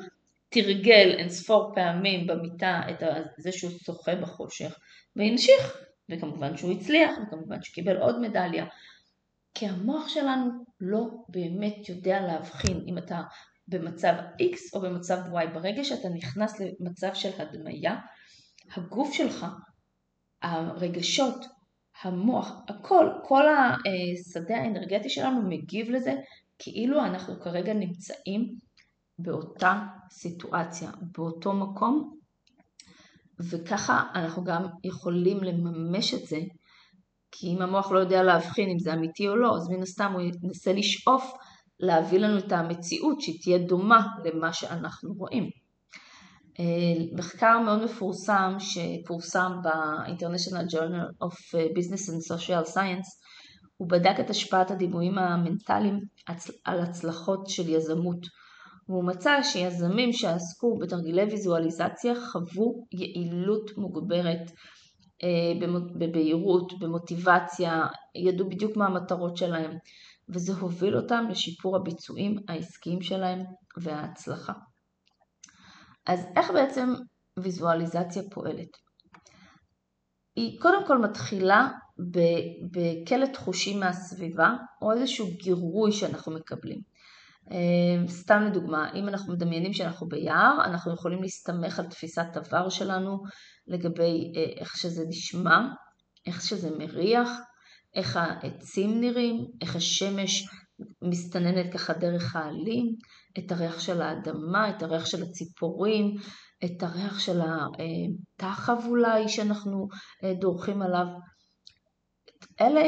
תרגל 0.49 1.15
אין 1.17 1.29
ספור 1.29 1.71
פעמים 1.75 2.27
במיטה 2.27 2.81
את 2.89 3.03
זה 3.37 3.51
שהוא 3.51 3.71
שוחה 3.85 4.15
בחושך, 4.15 4.77
והמשיך, 5.15 5.77
וכמובן 6.09 6.57
שהוא 6.57 6.71
הצליח, 6.71 7.11
וכמובן 7.27 7.61
שקיבל 7.61 7.97
עוד 7.97 8.21
מדליה. 8.21 8.65
כי 9.53 9.67
המוח 9.67 10.07
שלנו 10.07 10.51
לא 10.81 11.07
באמת 11.29 11.89
יודע 11.89 12.21
להבחין 12.21 12.83
אם 12.87 12.97
אתה 12.97 13.21
במצב 13.67 14.13
X 14.41 14.57
או 14.73 14.81
במצב 14.81 15.17
Y. 15.33 15.53
ברגע 15.53 15.83
שאתה 15.83 16.09
נכנס 16.09 16.59
למצב 16.79 17.13
של 17.13 17.41
הדמיה, 17.41 17.95
הגוף 18.75 19.13
שלך, 19.13 19.45
הרגשות, 20.41 21.45
המוח, 22.03 22.51
הכל, 22.67 23.09
כל 23.23 23.43
השדה 23.47 24.57
האנרגטי 24.57 25.09
שלנו 25.09 25.41
מגיב 25.41 25.89
לזה 25.89 26.13
כאילו 26.59 27.05
אנחנו 27.05 27.39
כרגע 27.39 27.73
נמצאים 27.73 28.55
באותה 29.19 29.83
סיטואציה, 30.11 30.91
באותו 31.01 31.53
מקום, 31.53 32.16
וככה 33.39 34.03
אנחנו 34.15 34.43
גם 34.43 34.65
יכולים 34.83 35.43
לממש 35.43 36.13
את 36.13 36.27
זה, 36.27 36.39
כי 37.31 37.47
אם 37.47 37.61
המוח 37.61 37.91
לא 37.91 37.99
יודע 37.99 38.23
להבחין 38.23 38.69
אם 38.69 38.79
זה 38.79 38.93
אמיתי 38.93 39.27
או 39.27 39.35
לא, 39.35 39.55
אז 39.55 39.69
מן 39.69 39.81
הסתם 39.81 40.11
הוא 40.13 40.21
ינסה 40.21 40.73
לשאוף 40.73 41.33
להביא 41.79 42.19
לנו 42.19 42.37
את 42.37 42.51
המציאות 42.51 43.21
שהיא 43.21 43.41
תהיה 43.41 43.57
דומה 43.57 44.07
למה 44.25 44.53
שאנחנו 44.53 45.13
רואים. 45.13 45.49
אה, 46.59 47.15
מחקר 47.17 47.59
מאוד 47.59 47.83
מפורסם 47.83 48.55
שפורסם 48.59 49.51
ב-International 49.63 50.73
Journal 50.73 51.25
of 51.25 51.35
Business 51.77 52.09
and 52.09 52.33
Social 52.33 52.73
Science 52.75 53.09
הוא 53.77 53.89
בדק 53.89 54.19
את 54.19 54.29
השפעת 54.29 54.71
הדימויים 54.71 55.17
המנטליים 55.17 55.99
על 56.65 56.79
הצלחות 56.79 57.49
של 57.49 57.69
יזמות 57.69 58.25
והוא 58.89 59.03
מצא 59.03 59.43
שיזמים 59.43 60.13
שעסקו 60.13 60.77
בתרגילי 60.77 61.23
ויזואליזציה 61.23 62.13
חוו 62.31 62.85
יעילות 62.91 63.77
מוגברת 63.77 64.51
אה, 65.23 65.67
בבהירות, 65.99 66.79
במוטיבציה, 66.79 67.87
ידעו 68.15 68.49
בדיוק 68.49 68.77
מה 68.77 68.85
המטרות 68.85 69.37
שלהם 69.37 69.71
וזה 70.29 70.53
הוביל 70.53 70.97
אותם 70.97 71.25
לשיפור 71.29 71.75
הביצועים 71.75 72.35
העסקיים 72.47 73.01
שלהם 73.01 73.43
וההצלחה. 73.77 74.53
אז 76.05 76.25
איך 76.35 76.51
בעצם 76.51 76.93
ויזואליזציה 77.39 78.23
פועלת? 78.31 78.77
היא 80.35 80.61
קודם 80.61 80.87
כל 80.87 80.97
מתחילה 80.97 81.69
בקלט 82.71 83.37
חושי 83.37 83.77
מהסביבה 83.79 84.53
או 84.81 84.91
איזשהו 84.91 85.27
גירוי 85.43 85.91
שאנחנו 85.91 86.31
מקבלים. 86.31 86.81
אה, 87.51 88.07
סתם 88.07 88.43
לדוגמה, 88.47 88.93
אם 88.93 89.07
אנחנו 89.07 89.33
מדמיינים 89.33 89.73
שאנחנו 89.73 90.07
ביער, 90.07 90.57
אנחנו 90.65 90.93
יכולים 90.93 91.21
להסתמך 91.21 91.79
על 91.79 91.85
תפיסת 91.85 92.27
עבר 92.35 92.69
שלנו 92.69 93.23
לגבי 93.67 94.31
אה, 94.35 94.59
איך 94.59 94.77
שזה 94.77 95.03
נשמע, 95.07 95.59
איך 96.25 96.41
שזה 96.41 96.69
מריח, 96.77 97.29
איך 97.95 98.17
העצים 98.17 99.01
נראים, 99.01 99.45
איך 99.61 99.75
השמש 99.75 100.47
מסתננת 101.01 101.73
ככה 101.73 101.93
דרך 101.93 102.35
העלים, 102.35 102.95
את 103.39 103.51
הריח 103.51 103.79
של 103.79 104.01
האדמה, 104.01 104.69
את 104.69 104.83
הריח 104.83 105.05
של 105.05 105.23
הציפורים, 105.23 106.15
את 106.65 106.83
הריח 106.83 107.19
של 107.19 107.39
התחב 107.41 108.77
אולי 108.85 109.29
שאנחנו 109.29 109.87
אה, 110.23 110.33
דורכים 110.33 110.81
עליו. 110.81 111.05
אלה 112.61 112.83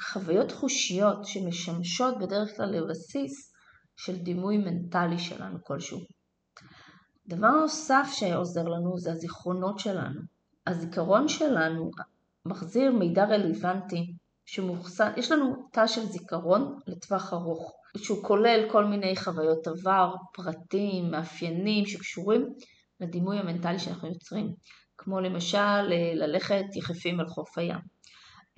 חוויות 0.00 0.52
חושיות 0.52 1.24
שמשמשות 1.24 2.14
בדרך 2.18 2.56
כלל 2.56 2.70
לבסיס 2.70 3.53
של 3.96 4.16
דימוי 4.16 4.58
מנטלי 4.58 5.18
שלנו 5.18 5.64
כלשהו. 5.64 6.00
דבר 7.26 7.50
נוסף 7.50 8.08
שעוזר 8.12 8.62
לנו 8.64 8.98
זה 8.98 9.12
הזיכרונות 9.12 9.78
שלנו. 9.78 10.20
הזיכרון 10.66 11.28
שלנו 11.28 11.90
מחזיר 12.46 12.92
מידע 12.92 13.24
רלוונטי 13.24 14.14
שמוחסן, 14.46 15.12
יש 15.16 15.32
לנו 15.32 15.68
תא 15.72 15.86
של 15.86 16.06
זיכרון 16.06 16.78
לטווח 16.86 17.32
ארוך, 17.32 17.72
שהוא 17.96 18.24
כולל 18.24 18.68
כל 18.70 18.84
מיני 18.84 19.16
חוויות 19.16 19.66
עבר, 19.66 20.14
פרטים, 20.32 21.10
מאפיינים 21.10 21.86
שקשורים 21.86 22.54
לדימוי 23.00 23.38
המנטלי 23.38 23.78
שאנחנו 23.78 24.08
יוצרים, 24.08 24.54
כמו 24.98 25.20
למשל 25.20 25.82
ללכת 26.14 26.64
יחפים 26.76 27.20
על 27.20 27.28
חוף 27.28 27.58
הים, 27.58 27.80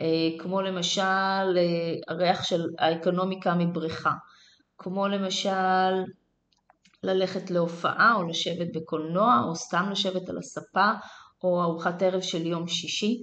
אה, 0.01 0.39
כמו 0.39 0.63
למשל 0.63 1.59
הריח 2.09 2.45
של 2.45 2.61
האקונומיקה 2.79 3.55
מבריכה, 3.55 4.13
כמו 4.79 5.09
למשל 5.09 6.05
ללכת 7.03 7.51
להופעה 7.51 8.15
או 8.15 8.23
לשבת 8.23 8.67
בקולנוע 8.75 9.43
או 9.45 9.57
סתם 9.57 9.89
לשבת 9.91 10.29
על 10.29 10.39
הספה 10.39 10.91
או 11.43 11.63
ארוחת 11.63 12.03
ערב 12.03 12.21
של 12.21 12.47
יום 12.47 12.69
שישי. 12.69 13.23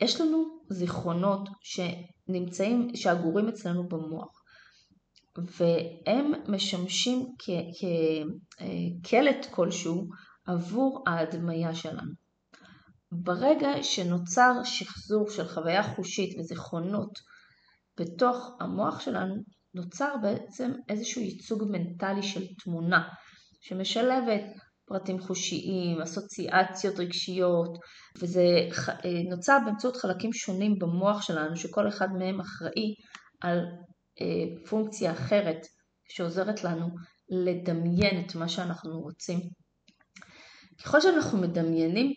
יש 0.00 0.20
לנו 0.20 0.60
זיכרונות 0.70 1.48
שנמצאים, 1.60 2.96
שאגורים 2.96 3.48
אצלנו 3.48 3.88
במוח 3.88 4.42
והם 5.38 6.32
משמשים 6.48 7.34
כקלט 9.02 9.46
כלשהו 9.50 10.08
עבור 10.46 11.04
ההדמיה 11.06 11.74
שלנו. 11.74 12.12
ברגע 13.12 13.82
שנוצר 13.82 14.52
שחזור 14.64 15.30
של 15.30 15.48
חוויה 15.48 15.82
חושית 15.82 16.38
וזיכרונות 16.38 17.18
בתוך 18.00 18.56
המוח 18.60 19.00
שלנו, 19.00 19.34
נוצר 19.78 20.14
בעצם 20.22 20.72
איזשהו 20.88 21.22
ייצוג 21.22 21.64
מנטלי 21.70 22.22
של 22.22 22.46
תמונה 22.64 23.08
שמשלבת 23.60 24.42
פרטים 24.86 25.20
חושיים, 25.20 26.00
אסוציאציות 26.02 26.98
רגשיות, 26.98 27.78
וזה 28.20 28.42
אה, 29.04 29.22
נוצר 29.30 29.58
באמצעות 29.64 29.96
חלקים 29.96 30.32
שונים 30.32 30.78
במוח 30.78 31.22
שלנו, 31.22 31.56
שכל 31.56 31.88
אחד 31.88 32.08
מהם 32.12 32.40
אחראי 32.40 32.94
על 33.40 33.58
אה, 34.20 34.66
פונקציה 34.68 35.12
אחרת 35.12 35.66
שעוזרת 36.08 36.64
לנו 36.64 36.88
לדמיין 37.30 38.24
את 38.26 38.34
מה 38.34 38.48
שאנחנו 38.48 39.00
רוצים. 39.00 39.40
ככל 40.84 41.00
שאנחנו 41.00 41.38
מדמיינים, 41.38 42.12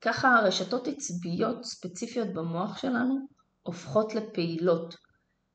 ככה 0.00 0.38
הרשתות 0.38 0.88
עצביות 0.88 1.64
ספציפיות 1.64 2.28
במוח 2.32 2.78
שלנו 2.78 3.26
הופכות 3.62 4.14
לפעילות, 4.14 4.94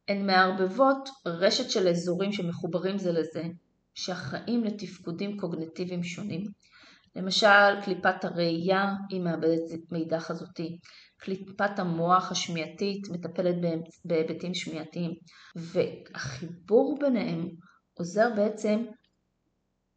הן 0.07 0.25
מערבבות 0.25 1.09
רשת 1.25 1.69
של 1.69 1.87
אזורים 1.87 2.31
שמחוברים 2.31 2.97
זה 2.97 3.11
לזה, 3.11 3.43
שאחראים 3.95 4.63
לתפקודים 4.63 5.39
קוגנטיביים 5.39 6.03
שונים. 6.03 6.43
למשל, 7.15 7.81
קליפת 7.83 8.25
הראייה 8.25 8.93
היא 9.09 9.21
מאבדת 9.21 9.91
מידע 9.91 10.19
חזותי, 10.19 10.77
קליפת 11.17 11.79
המוח 11.79 12.31
השמיעתית 12.31 13.09
מטפלת 13.09 13.55
בהיבטים 14.05 14.53
שמיעתיים, 14.53 15.11
והחיבור 15.55 16.97
ביניהם 16.99 17.49
עוזר 17.93 18.29
בעצם 18.35 18.85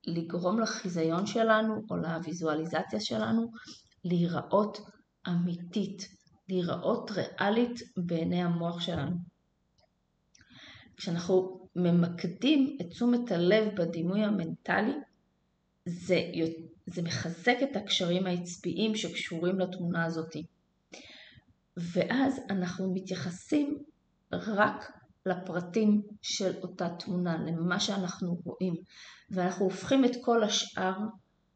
לגרום 0.07 0.61
לחיזיון 0.61 1.27
שלנו 1.27 1.75
או 1.91 1.97
לוויזואליזציה 1.97 3.01
שלנו 3.01 3.51
להיראות 4.05 4.79
אמיתית, 5.29 6.09
להיראות 6.49 7.11
ריאלית 7.11 7.81
בעיני 7.97 8.43
המוח 8.43 8.81
שלנו. 8.81 9.17
כשאנחנו 11.01 11.61
ממקדים 11.77 12.77
את 12.81 12.87
תשומת 12.87 13.33
הלב 13.33 13.69
בדימוי 13.75 14.25
המנטלי, 14.25 14.93
זה, 15.87 16.21
זה 16.87 17.03
מחזק 17.03 17.57
את 17.63 17.77
הקשרים 17.77 18.27
העצביים 18.27 18.97
שקשורים 18.97 19.61
לתמונה 19.61 20.05
הזאת. 20.05 20.37
ואז 21.77 22.41
אנחנו 22.51 22.95
מתייחסים 22.95 23.79
רק 24.33 24.93
לפרטים 25.27 26.03
של 26.23 26.57
אותה 26.63 26.89
תמונה, 26.99 27.37
למה 27.47 27.81
שאנחנו 27.81 28.41
רואים, 28.45 28.75
ואנחנו 29.31 29.65
הופכים 29.65 30.05
את 30.05 30.13
כל 30.21 30.45
השאר 30.45 30.97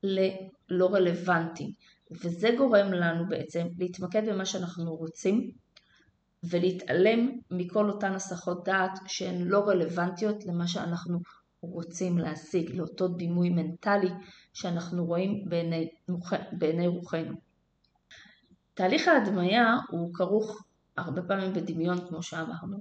ללא 0.03 0.95
רלוונטי, 0.95 1.73
וזה 2.11 2.49
גורם 2.59 2.93
לנו 2.93 3.29
בעצם 3.29 3.67
להתמקד 3.79 4.29
במה 4.29 4.45
שאנחנו 4.45 4.95
רוצים 4.97 5.51
ולהתעלם 6.51 7.31
מכל 7.51 7.91
אותן 7.91 8.13
הסחות 8.13 8.65
דעת 8.65 8.99
שהן 9.07 9.43
לא 9.45 9.69
רלוונטיות 9.69 10.47
למה 10.47 10.67
שאנחנו 10.67 11.19
רוצים 11.61 12.19
להשיג, 12.19 12.71
לאותו 12.75 13.09
דימוי 13.09 13.51
מנטלי 13.51 14.11
שאנחנו 14.53 15.05
רואים 15.05 15.45
בעיני, 15.49 15.89
בעיני 16.53 16.87
רוחנו. 16.87 17.35
תהליך 18.75 19.09
ההדמיה 19.09 19.77
הוא 19.91 20.15
כרוך 20.15 20.65
הרבה 20.97 21.23
פעמים 21.23 21.53
בדמיון 21.53 22.09
כמו 22.09 22.23
שאמרנו, 22.23 22.79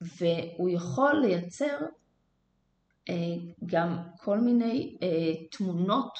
והוא 0.00 0.68
יכול 0.70 1.20
לייצר 1.20 1.76
אה, 3.08 3.14
גם 3.66 3.98
כל 4.18 4.40
מיני 4.40 4.96
אה, 5.02 5.08
תמונות 5.50 6.18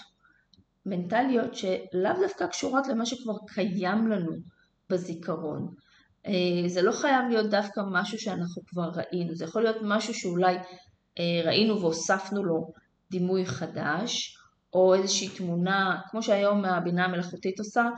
מנטליות 0.87 1.55
שלאו 1.55 2.13
דווקא 2.23 2.47
קשורות 2.47 2.87
למה 2.87 3.07
שכבר 3.07 3.37
קיים 3.47 4.09
לנו 4.09 4.33
בזיכרון. 4.91 5.75
אה, 6.27 6.69
זה 6.69 6.83
לא 6.83 6.93
חייב 6.93 7.29
להיות 7.29 7.51
דווקא 7.51 7.81
משהו 7.93 8.19
שאנחנו 8.19 8.63
כבר 8.67 8.91
ראינו, 8.95 9.35
זה 9.35 9.45
יכול 9.45 9.63
להיות 9.63 9.77
משהו 9.83 10.15
שאולי 10.15 10.57
אה, 11.19 11.41
ראינו 11.45 11.81
והוספנו 11.81 12.45
לו 12.45 12.73
דימוי 13.11 13.47
חדש, 13.47 14.39
או 14.73 14.95
איזושהי 14.95 15.29
תמונה, 15.29 16.01
כמו 16.11 16.23
שהיום 16.23 16.65
הבינה 16.65 17.05
המלאכותית 17.05 17.59
עושה, 17.59 17.89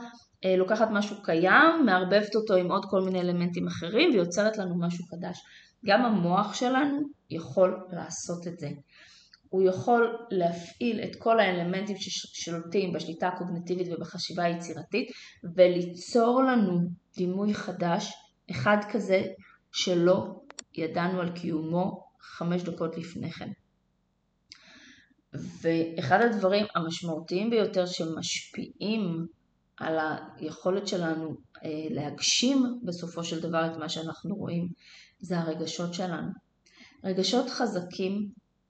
אה, 0.45 0.55
לוקחת 0.55 0.87
משהו 0.91 1.15
קיים, 1.23 1.85
מערבבת 1.85 2.35
אותו 2.35 2.53
עם 2.55 2.71
עוד 2.71 2.85
כל 2.89 3.01
מיני 3.01 3.19
אלמנטים 3.19 3.67
אחרים 3.67 4.09
ויוצרת 4.13 4.57
לנו 4.57 4.79
משהו 4.79 5.05
חדש. 5.05 5.39
גם 5.85 6.05
המוח 6.05 6.53
שלנו 6.53 6.99
יכול 7.29 7.87
לעשות 7.91 8.47
את 8.47 8.59
זה. 8.59 8.69
הוא 9.49 9.63
יכול 9.63 10.17
להפעיל 10.31 10.99
את 11.03 11.15
כל 11.19 11.39
האלמנטים 11.39 11.95
ששולטים 11.99 12.93
בשליטה 12.93 13.27
הקוגניטיבית 13.27 13.87
ובחשיבה 13.91 14.43
היצירתית 14.43 15.11
וליצור 15.55 16.43
לנו 16.43 16.79
דימוי 17.15 17.53
חדש, 17.53 18.13
אחד 18.51 18.77
כזה 18.91 19.23
שלא 19.71 20.41
ידענו 20.73 21.21
על 21.21 21.31
קיומו 21.35 22.07
חמש 22.21 22.61
דקות 22.61 22.97
לפני 22.97 23.31
כן. 23.31 23.51
ואחד 25.33 26.19
הדברים 26.21 26.65
המשמעותיים 26.75 27.49
ביותר 27.49 27.85
שמשפיעים 27.85 29.25
על 29.77 29.97
היכולת 30.35 30.87
שלנו 30.87 31.35
אה, 31.65 31.69
להגשים 31.89 32.79
בסופו 32.83 33.23
של 33.23 33.41
דבר 33.41 33.71
את 33.71 33.77
מה 33.77 33.89
שאנחנו 33.89 34.35
רואים 34.35 34.67
זה 35.19 35.39
הרגשות 35.39 35.93
שלנו. 35.93 36.31
רגשות 37.03 37.49
חזקים 37.49 38.29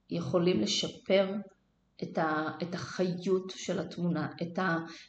יכולים 0.09 0.61
לשפר 0.61 1.31
את, 2.03 2.17
ה, 2.17 2.47
את 2.61 2.75
החיות 2.75 3.53
של 3.55 3.79
התמונה, 3.79 4.27
את 4.41 4.59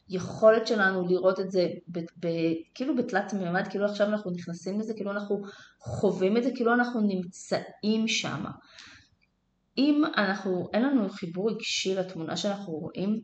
היכולת 0.08 0.66
שלנו 0.66 1.08
לראות 1.08 1.40
את 1.40 1.50
זה 1.50 1.66
ב, 1.88 1.98
ב, 1.98 2.28
כאילו 2.74 2.96
בתלת 2.96 3.32
מימד, 3.32 3.68
כאילו 3.68 3.84
עכשיו 3.84 4.06
אנחנו 4.06 4.30
נכנסים 4.30 4.80
לזה, 4.80 4.94
כאילו 4.94 5.10
אנחנו 5.10 5.40
חווים 5.78 6.36
את 6.36 6.42
זה, 6.42 6.50
כאילו 6.54 6.74
אנחנו 6.74 7.00
נמצאים 7.00 8.08
שם. 8.08 8.44
אם 9.78 10.02
אנחנו, 10.16 10.68
אין 10.74 10.82
לנו 10.82 11.10
חיבור 11.10 11.50
רגשי 11.50 11.94
לתמונה 11.94 12.36
שאנחנו 12.36 12.72
רואים, 12.72 13.20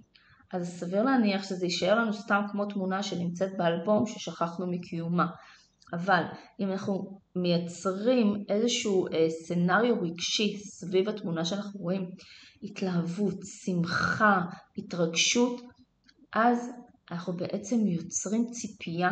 אז 0.52 0.80
סביר 0.80 1.02
להניח 1.02 1.42
שזה 1.42 1.66
יישאר 1.66 1.94
לנו 1.94 2.12
סתם 2.12 2.42
כמו 2.50 2.66
תמונה 2.66 3.02
שנמצאת 3.02 3.50
באלבום 3.56 4.06
ששכחנו 4.06 4.66
מקיומה. 4.66 5.26
אבל 5.92 6.22
אם 6.60 6.72
אנחנו 6.72 7.20
מייצרים 7.36 8.44
איזשהו 8.48 9.06
אה, 9.08 9.30
סנאריו 9.30 10.02
רגשי 10.02 10.58
סביב 10.58 11.08
התמונה 11.08 11.44
שאנחנו 11.44 11.80
רואים, 11.80 12.10
התלהבות, 12.62 13.34
שמחה, 13.64 14.40
התרגשות, 14.78 15.60
אז 16.32 16.70
אנחנו 17.10 17.32
בעצם 17.32 17.86
יוצרים 17.86 18.46
ציפייה 18.50 19.10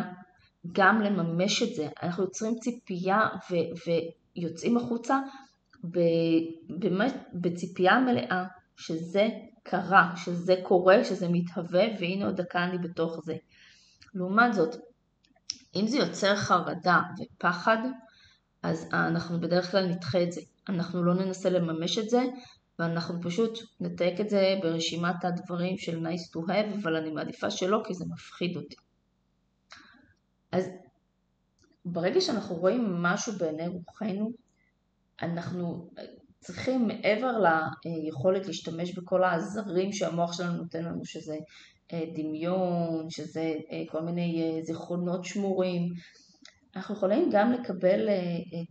גם 0.71 1.01
לממש 1.01 1.63
את 1.63 1.75
זה. 1.75 1.87
אנחנו 2.03 2.23
יוצרים 2.23 2.55
ציפייה 2.59 3.19
ו- 3.51 3.91
ויוצאים 4.35 4.77
החוצה 4.77 5.19
באמת 6.69 7.13
בציפייה 7.33 7.99
מלאה 7.99 8.45
שזה 8.77 9.27
קרה, 9.63 10.13
שזה 10.15 10.55
קורה, 10.63 11.03
שזה 11.03 11.27
מתהווה, 11.29 11.83
והנה 11.99 12.25
עוד 12.25 12.35
דקה 12.35 12.63
אני 12.63 12.77
בתוך 12.77 13.19
זה. 13.25 13.35
לעומת 14.13 14.53
זאת, 14.53 14.75
אם 15.79 15.87
זה 15.87 15.97
יוצר 15.97 16.35
חרדה 16.35 17.01
ופחד, 17.19 17.77
אז 18.63 18.89
אנחנו 18.93 19.39
בדרך 19.41 19.71
כלל 19.71 19.85
נדחה 19.85 20.23
את 20.23 20.31
זה. 20.31 20.41
אנחנו 20.69 21.03
לא 21.03 21.13
ננסה 21.13 21.49
לממש 21.49 21.97
את 21.97 22.09
זה, 22.09 22.23
ואנחנו 22.79 23.21
פשוט 23.21 23.59
נתייק 23.79 24.21
את 24.21 24.29
זה 24.29 24.59
ברשימת 24.61 25.25
הדברים 25.25 25.77
של 25.77 26.07
nice 26.07 26.31
to 26.33 26.49
have, 26.49 26.81
אבל 26.81 26.95
אני 26.95 27.11
מעדיפה 27.11 27.51
שלא, 27.51 27.81
כי 27.87 27.93
זה 27.93 28.05
מפחיד 28.09 28.57
אותי. 28.57 28.75
אז 30.51 30.65
ברגע 31.85 32.21
שאנחנו 32.21 32.55
רואים 32.55 33.03
משהו 33.03 33.33
בעיני 33.33 33.67
רוחנו, 33.67 34.31
אנחנו 35.21 35.89
צריכים 36.39 36.87
מעבר 36.87 37.31
ליכולת 37.85 38.47
להשתמש 38.47 38.97
בכל 38.97 39.23
העזרים 39.23 39.93
שהמוח 39.93 40.33
שלנו 40.33 40.57
נותן 40.57 40.85
לנו, 40.85 41.05
שזה 41.05 41.33
אה, 41.33 41.39
דמיון, 41.93 43.09
שזה 43.09 43.53
אה, 43.71 43.83
כל 43.89 44.01
מיני 44.01 44.41
אה, 44.41 44.63
זיכרונות 44.63 45.25
שמורים, 45.25 45.93
אנחנו 46.75 46.95
יכולים 46.95 47.29
גם 47.31 47.51
לקבל 47.51 48.07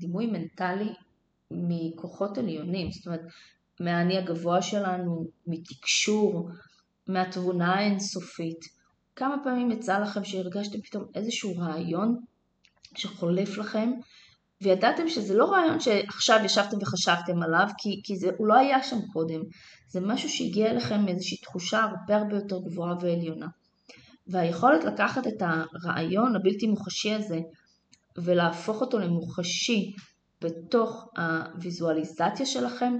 דימוי 0.01 0.27
מנטלי 0.27 0.93
מכוחות 1.51 2.39
עליונים, 2.39 2.91
זאת 2.91 3.07
אומרת 3.07 3.21
מהאני 3.81 4.19
הגבוה 4.19 4.63
שלנו, 4.63 5.27
מתקשור, 5.47 6.51
מהתבונה 7.09 7.75
האינסופית. 7.75 8.65
כמה 9.17 9.37
פעמים 9.45 9.71
יצא 9.71 9.99
לכם 9.99 10.25
שהרגשתם 10.25 10.81
פתאום 10.81 11.05
איזשהו 11.15 11.57
רעיון 11.57 12.21
שחולף 12.95 13.59
לכם 13.59 13.91
וידעתם 14.63 15.09
שזה 15.09 15.35
לא 15.35 15.45
רעיון 15.45 15.81
שעכשיו 15.81 16.41
ישבתם 16.45 16.77
וחשבתם 16.83 17.43
עליו, 17.43 17.67
כי, 17.79 18.01
כי 18.05 18.17
זה, 18.17 18.31
הוא 18.39 18.47
לא 18.47 18.55
היה 18.55 18.83
שם 18.83 18.97
קודם. 19.13 19.41
זה 19.89 20.01
משהו 20.01 20.29
שהגיע 20.29 20.71
אליכם 20.71 21.05
מאיזושהי 21.05 21.37
תחושה 21.37 21.81
הרבה 21.81 22.17
הרבה 22.17 22.37
יותר 22.37 22.59
גבוהה 22.59 22.95
ועליונה. 23.01 23.47
והיכולת 24.27 24.85
לקחת 24.85 25.27
את 25.27 25.43
הרעיון 25.43 26.37
הבלתי 26.37 26.67
מוחשי 26.67 27.15
הזה 27.15 27.39
ולהפוך 28.17 28.81
אותו 28.81 28.99
למוחשי 28.99 29.93
בתוך 30.41 31.09
הוויזואליזציה 31.17 32.47
שלכם, 32.47 32.95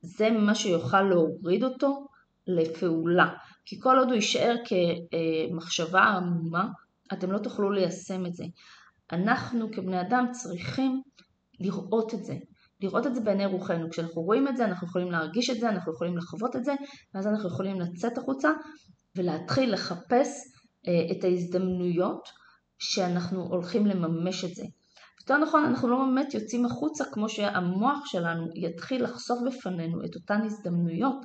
זה 0.00 0.30
מה 0.30 0.54
שיוכל 0.54 1.02
להוריד 1.02 1.64
אותו 1.64 2.06
לפעולה. 2.46 3.28
כי 3.64 3.80
כל 3.80 3.98
עוד 3.98 4.08
הוא 4.08 4.14
יישאר 4.14 4.54
כמחשבה 4.64 6.02
עמומה, 6.02 6.68
אתם 7.12 7.32
לא 7.32 7.38
תוכלו 7.38 7.70
ליישם 7.70 8.26
את 8.26 8.34
זה. 8.34 8.44
אנחנו 9.12 9.72
כבני 9.72 10.00
אדם 10.00 10.26
צריכים 10.32 11.02
לראות 11.60 12.14
את 12.14 12.24
זה, 12.24 12.34
לראות 12.80 13.06
את 13.06 13.14
זה 13.14 13.20
בעיני 13.20 13.46
רוחנו. 13.46 13.90
כשאנחנו 13.90 14.22
רואים 14.22 14.48
את 14.48 14.56
זה, 14.56 14.64
אנחנו 14.64 14.88
יכולים 14.88 15.10
להרגיש 15.10 15.50
את 15.50 15.60
זה, 15.60 15.68
אנחנו 15.68 15.92
יכולים 15.92 16.16
לחוות 16.16 16.56
את 16.56 16.64
זה, 16.64 16.74
ואז 17.14 17.26
אנחנו 17.26 17.48
יכולים 17.48 17.80
לצאת 17.80 18.18
החוצה 18.18 18.50
ולהתחיל 19.16 19.72
לחפש 19.72 20.28
אה, 20.88 21.16
את 21.16 21.24
ההזדמנויות 21.24 22.28
שאנחנו 22.78 23.42
הולכים 23.42 23.86
לממש 23.86 24.44
את 24.44 24.54
זה. 24.54 24.64
יותר 25.20 25.38
נכון, 25.38 25.64
אנחנו 25.64 25.88
לא 25.88 25.96
באמת 25.96 26.34
יוצאים 26.34 26.64
החוצה 26.64 27.04
כמו 27.04 27.28
שהמוח 27.28 28.06
שלנו 28.06 28.46
יתחיל 28.54 29.04
לחשוף 29.04 29.38
בפנינו 29.46 30.04
את 30.04 30.14
אותן 30.14 30.42
הזדמנויות, 30.44 31.16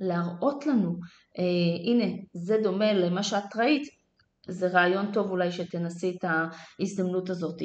להראות 0.00 0.66
לנו, 0.66 0.96
אה, 1.38 1.92
הנה, 1.92 2.04
זה 2.34 2.56
דומה 2.62 2.92
למה 2.92 3.22
שאת 3.22 3.56
ראית, 3.56 3.99
זה 4.48 4.68
רעיון 4.68 5.12
טוב 5.12 5.30
אולי 5.30 5.52
שתנסי 5.52 6.16
את 6.18 6.24
ההזדמנות 6.24 7.30
הזאת. 7.30 7.62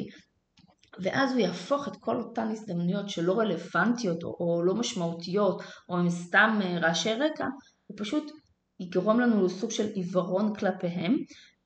ואז 1.02 1.32
הוא 1.32 1.40
יהפוך 1.40 1.88
את 1.88 1.96
כל 1.96 2.16
אותן 2.16 2.48
הזדמנויות 2.50 3.08
שלא 3.08 3.38
רלוונטיות 3.38 4.22
או, 4.22 4.36
או 4.40 4.62
לא 4.62 4.74
משמעותיות 4.74 5.62
או 5.88 5.98
הם 5.98 6.10
סתם 6.10 6.58
אה, 6.62 6.78
רעשי 6.78 7.14
רקע, 7.14 7.46
הוא 7.86 7.96
פשוט 8.00 8.32
יגרום 8.80 9.20
לנו 9.20 9.46
לסוג 9.46 9.70
של 9.70 9.86
עיוורון 9.86 10.54
כלפיהם 10.54 11.16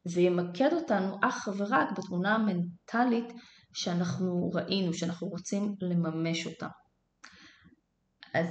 וימקד 0.07 0.73
אותנו 0.73 1.17
אך 1.23 1.49
ורק 1.57 1.89
בתמונה 1.99 2.35
המנטלית 2.35 3.33
שאנחנו 3.73 4.51
ראינו, 4.55 4.95
שאנחנו 4.95 5.29
רוצים 5.29 5.75
לממש 5.81 6.47
אותה. 6.47 6.69
אז 8.35 8.47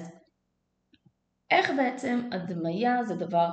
איך 1.52 1.72
בעצם 1.78 2.30
הדמיה 2.32 3.04
זה 3.04 3.16
דבר 3.16 3.50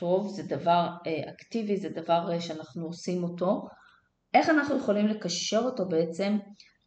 טוב, 0.00 0.28
זה 0.28 0.42
דבר 0.42 0.88
אה, 1.06 1.30
אקטיבי, 1.30 1.76
זה 1.76 1.88
דבר 1.88 2.32
אה, 2.32 2.40
שאנחנו 2.40 2.86
עושים 2.86 3.24
אותו. 3.24 3.66
איך 4.34 4.48
אנחנו 4.48 4.76
יכולים 4.76 5.06
לקשר 5.06 5.60
אותו 5.64 5.88
בעצם 5.88 6.38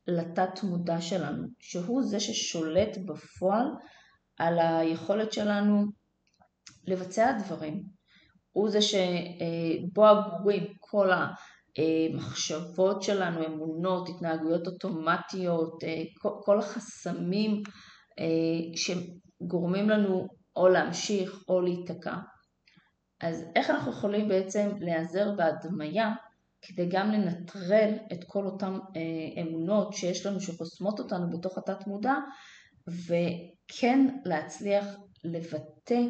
לתת 0.07 0.63
מודע 0.63 1.01
שלנו, 1.01 1.47
שהוא 1.59 2.03
זה 2.03 2.19
ששולט 2.19 2.97
בפועל 3.05 3.65
על 4.37 4.59
היכולת 4.59 5.33
שלנו 5.33 5.85
לבצע 6.87 7.31
דברים. 7.31 7.83
הוא 8.51 8.69
זה 8.69 8.81
שבו 8.81 10.05
אגורים 10.11 10.63
כל 10.79 11.09
המחשבות 11.77 13.03
שלנו, 13.03 13.45
אמונות, 13.45 14.09
התנהגויות 14.09 14.67
אוטומטיות, 14.67 15.83
אה, 15.83 16.03
כל 16.43 16.59
החסמים 16.59 17.63
שגורמים 18.75 19.89
לנו 19.89 20.27
או 20.55 20.67
להמשיך 20.67 21.43
או 21.49 21.61
להיתקע. 21.61 22.15
אז 23.21 23.45
איך 23.55 23.69
אנחנו 23.69 23.91
יכולים 23.91 24.27
בעצם 24.27 24.69
להיעזר 24.79 25.31
בהדמיה 25.35 26.13
כדי 26.61 26.89
גם 26.91 27.11
לנטרל 27.11 27.93
את 28.13 28.23
כל 28.27 28.45
אותן 28.45 28.73
אה, 28.95 29.41
אמונות 29.41 29.93
שיש 29.93 30.25
לנו 30.25 30.41
שחוסמות 30.41 30.99
אותנו 30.99 31.37
בתוך 31.37 31.57
התת 31.57 31.87
מודע 31.87 32.15
וכן 32.87 34.17
להצליח 34.25 34.85
לבטא 35.23 36.01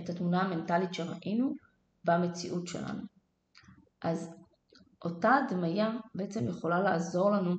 את 0.00 0.08
התמונה 0.08 0.42
המנטלית 0.42 0.94
שראינו 0.94 1.54
במציאות 2.04 2.66
שלנו. 2.66 3.02
אז 4.02 4.34
אותה 5.04 5.30
הדמיה 5.34 5.90
בעצם 6.14 6.48
יכולה 6.48 6.80
לעזור 6.80 7.30
לנו 7.30 7.54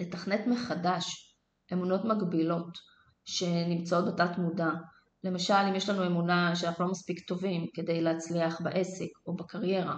לתכנת 0.00 0.46
מחדש 0.46 1.36
אמונות 1.72 2.04
מגבילות 2.04 2.78
שנמצאות 3.24 4.14
בתת 4.14 4.38
מודע 4.38 4.70
למשל, 5.24 5.54
אם 5.54 5.74
יש 5.74 5.88
לנו 5.88 6.06
אמונה 6.06 6.56
שאנחנו 6.56 6.84
לא 6.84 6.90
מספיק 6.90 7.28
טובים 7.28 7.66
כדי 7.74 8.00
להצליח 8.00 8.60
בעסק 8.60 9.08
או 9.26 9.36
בקריירה, 9.36 9.96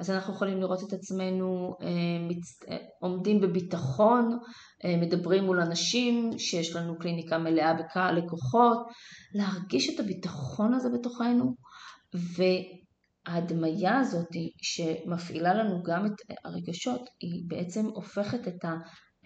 אז 0.00 0.10
אנחנו 0.10 0.34
יכולים 0.34 0.60
לראות 0.60 0.82
את 0.88 0.92
עצמנו 0.92 1.76
אה, 1.82 2.28
מצ... 2.28 2.62
אה, 2.68 2.76
עומדים 3.00 3.40
בביטחון, 3.40 4.38
אה, 4.84 4.96
מדברים 4.96 5.44
מול 5.44 5.60
אנשים, 5.60 6.38
שיש 6.38 6.76
לנו 6.76 6.98
קליניקה 6.98 7.38
מלאה 7.38 7.74
בקהל 7.74 8.18
לקוחות, 8.18 8.78
להרגיש 9.34 9.94
את 9.94 10.00
הביטחון 10.00 10.74
הזה 10.74 10.88
בתוכנו, 10.98 11.54
וההדמיה 13.26 13.98
הזאת 13.98 14.28
שמפעילה 14.62 15.54
לנו 15.54 15.82
גם 15.82 16.06
את 16.06 16.36
הרגשות, 16.44 17.08
היא 17.20 17.42
בעצם 17.46 17.86
הופכת 17.86 18.48
את 18.48 18.64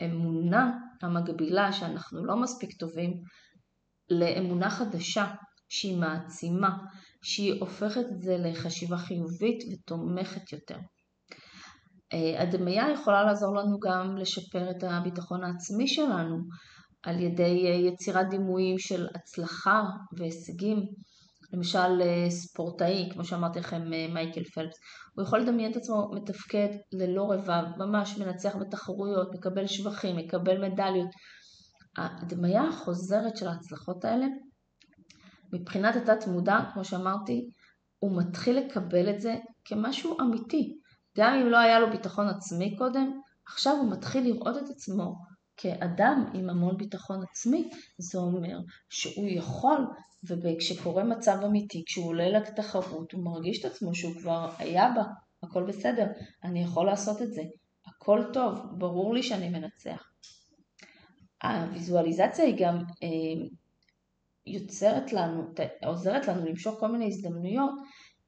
האמונה 0.01 0.70
המגבילה 1.03 1.73
שאנחנו 1.73 2.25
לא 2.25 2.37
מספיק 2.37 2.79
טובים 2.79 3.20
לאמונה 4.10 4.70
חדשה 4.70 5.26
שהיא 5.68 5.96
מעצימה, 5.96 6.76
שהיא 7.22 7.60
הופכת 7.60 8.04
את 8.12 8.20
זה 8.20 8.36
לחשיבה 8.38 8.96
חיובית 8.96 9.64
ותומכת 9.72 10.52
יותר. 10.52 10.78
אה, 12.12 12.42
הדמיה 12.42 12.90
יכולה 12.92 13.24
לעזור 13.24 13.56
לנו 13.56 13.78
גם 13.78 14.16
לשפר 14.16 14.70
את 14.70 14.84
הביטחון 14.84 15.44
העצמי 15.44 15.88
שלנו 15.88 16.36
על 17.02 17.20
ידי 17.20 17.66
אה, 17.66 17.74
יצירת 17.74 18.28
דימויים 18.30 18.78
של 18.78 19.06
הצלחה 19.14 19.82
והישגים. 20.18 20.86
למשל 21.52 22.02
אה, 22.02 22.30
ספורטאי, 22.30 23.08
כמו 23.12 23.24
שאמרתי 23.24 23.58
לכם, 23.58 23.82
מייקל 24.14 24.44
פלפס, 24.44 24.76
הוא 25.14 25.24
יכול 25.24 25.40
לדמיין 25.40 25.70
את 25.70 25.76
עצמו 25.76 26.10
מתפקד 26.14 26.68
ללא 26.92 27.32
רבב, 27.32 27.64
ממש 27.78 28.18
מנצח 28.18 28.56
בתחרויות, 28.56 29.34
מקבל 29.34 29.66
שבחים, 29.66 30.16
מקבל 30.16 30.68
מדליות, 30.68 31.08
ההדמיה 31.96 32.62
החוזרת 32.62 33.37
של 33.37 33.48
ההצלחות 33.48 34.04
האלה, 34.04 34.26
מבחינת 35.52 35.96
התת 35.96 36.26
מודע, 36.26 36.59
כמו 36.72 36.85
שאמרתי, 36.85 37.50
הוא 37.98 38.18
מתחיל 38.18 38.59
לקבל 38.59 39.11
את 39.11 39.20
זה 39.20 39.37
כמשהו 39.64 40.20
אמיתי. 40.20 40.78
גם 41.18 41.35
אם 41.35 41.46
לא 41.46 41.59
היה 41.59 41.80
לו 41.80 41.90
ביטחון 41.90 42.28
עצמי 42.28 42.76
קודם, 42.76 43.20
עכשיו 43.46 43.76
הוא 43.76 43.90
מתחיל 43.90 44.24
לראות 44.24 44.57
את 44.57 44.70
עצמו 44.70 45.14
כאדם 45.57 46.30
עם 46.35 46.50
המון 46.50 46.76
ביטחון 46.76 47.22
עצמי. 47.30 47.70
זה 47.98 48.18
אומר 48.18 48.59
שהוא 48.88 49.28
יכול, 49.28 49.87
וכשקורה 50.28 51.04
מצב 51.04 51.38
אמיתי, 51.46 51.83
כשהוא 51.87 52.07
עולה 52.07 52.28
לתחרות, 52.28 53.12
הוא 53.12 53.24
מרגיש 53.24 53.61
את 53.61 53.72
עצמו 53.72 53.94
שהוא 53.94 54.14
כבר 54.20 54.50
היה 54.59 54.92
בה, 54.94 55.04
הכל 55.42 55.62
בסדר, 55.62 56.07
אני 56.44 56.62
יכול 56.62 56.87
לעשות 56.87 57.22
את 57.22 57.33
זה, 57.33 57.42
הכל 57.87 58.24
טוב, 58.33 58.59
ברור 58.78 59.14
לי 59.14 59.22
שאני 59.22 59.48
מנצח. 59.48 60.02
הוויזואליזציה 61.44 62.44
היא 62.44 62.57
גם 62.59 62.78
אה, 63.02 63.46
יוצרת 64.46 65.12
לנו, 65.12 65.42
עוזרת 65.85 66.28
לנו 66.28 66.46
למשוך 66.46 66.80
כל 66.80 66.88
מיני 66.88 67.07
הזדמנויות, 67.07 67.74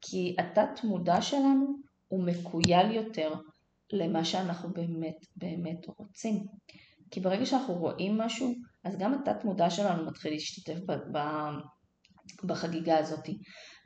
כי 0.00 0.36
התת 0.38 0.84
מודע 0.84 1.22
שלנו 1.22 1.76
הוא 2.08 2.24
מקוייל 2.24 2.90
יותר 2.90 3.32
למה 3.92 4.24
שאנחנו 4.24 4.72
באמת 4.72 5.26
באמת 5.36 5.86
רוצים. 5.98 6.46
כי 7.10 7.20
ברגע 7.20 7.46
שאנחנו 7.46 7.74
רואים 7.74 8.18
משהו, 8.18 8.54
אז 8.84 8.98
גם 8.98 9.14
התת 9.14 9.44
מודע 9.44 9.70
שלנו 9.70 10.06
מתחיל 10.06 10.32
להשתתף 10.32 10.78
בחגיגה 12.44 12.98
הזאת. 12.98 13.28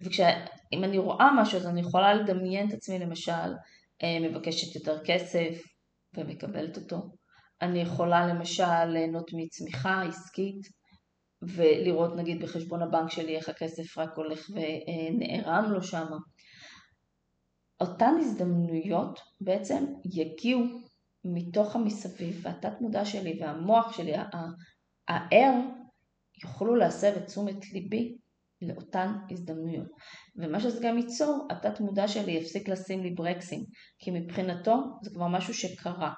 ואם 0.00 0.84
אני 0.84 0.98
רואה 0.98 1.30
משהו 1.36 1.58
אז 1.58 1.66
אני 1.66 1.80
יכולה 1.80 2.14
לדמיין 2.14 2.68
את 2.68 2.74
עצמי 2.74 2.98
למשל 2.98 3.52
אה, 4.02 4.18
מבקשת 4.20 4.74
יותר 4.74 5.04
כסף 5.04 5.62
ומקבלת 6.16 6.76
אותו. 6.76 7.19
אני 7.62 7.80
יכולה 7.80 8.26
למשל 8.26 8.84
ליהנות 8.84 9.30
מצמיחה 9.34 10.02
עסקית 10.02 10.60
ולראות 11.42 12.16
נגיד 12.16 12.42
בחשבון 12.42 12.82
הבנק 12.82 13.10
שלי 13.10 13.36
איך 13.36 13.48
הכסף 13.48 13.98
רק 13.98 14.10
הולך 14.16 14.50
ונערם 14.50 15.64
לו 15.70 15.82
שמה. 15.82 16.16
אותן 17.80 18.14
הזדמנויות 18.20 19.20
בעצם 19.40 19.84
יגיעו 20.14 20.62
מתוך 21.24 21.76
המסביב 21.76 22.40
והתת 22.42 22.80
מודע 22.80 23.04
שלי 23.04 23.38
והמוח 23.40 23.96
שלי, 23.96 24.12
הער, 25.08 25.54
יוכלו 26.44 26.76
להסב 26.76 27.12
את 27.16 27.26
תשומת 27.26 27.72
ליבי 27.72 28.16
לאותן 28.62 29.12
הזדמנויות. 29.30 29.88
ומה 30.36 30.60
שזה 30.60 30.80
גם 30.82 30.98
ייצור, 30.98 31.48
התת 31.50 31.80
מודע 31.80 32.08
שלי 32.08 32.32
יפסיק 32.32 32.68
לשים 32.68 33.02
לי 33.02 33.10
ברקסים, 33.10 33.64
כי 33.98 34.10
מבחינתו 34.10 34.76
זה 35.02 35.10
כבר 35.10 35.28
משהו 35.28 35.54
שקרה. 35.54 36.12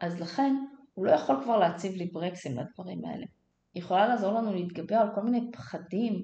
אז 0.00 0.20
לכן 0.20 0.54
הוא 1.00 1.06
לא 1.06 1.12
יכול 1.12 1.36
כבר 1.44 1.58
להציב 1.58 1.92
לי 1.92 2.06
ברקסים 2.12 2.52
לדברים 2.52 3.04
האלה. 3.04 3.26
היא 3.74 3.82
יכולה 3.82 4.08
לעזור 4.08 4.32
לנו 4.32 4.54
להתגבר 4.54 4.96
על 4.96 5.08
כל 5.14 5.22
מיני 5.22 5.40
פחדים 5.52 6.14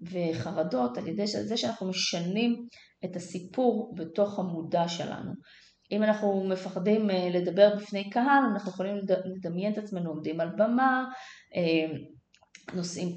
וחרדות 0.00 0.98
על 0.98 1.08
ידי 1.08 1.26
זה 1.26 1.56
שאנחנו 1.56 1.88
משנים 1.88 2.66
את 3.04 3.16
הסיפור 3.16 3.94
בתוך 3.96 4.38
המודע 4.38 4.88
שלנו. 4.88 5.32
אם 5.92 6.02
אנחנו 6.02 6.44
מפחדים 6.48 7.10
אה, 7.10 7.28
לדבר 7.30 7.76
בפני 7.76 8.10
קהל, 8.10 8.42
אנחנו 8.52 8.70
יכולים 8.70 8.96
לדמיין 9.24 9.72
את 9.72 9.78
עצמנו 9.78 10.10
עומדים 10.10 10.40
על 10.40 10.48
במה, 10.56 11.04
אה, 11.56 11.96
נושאים 12.74 13.14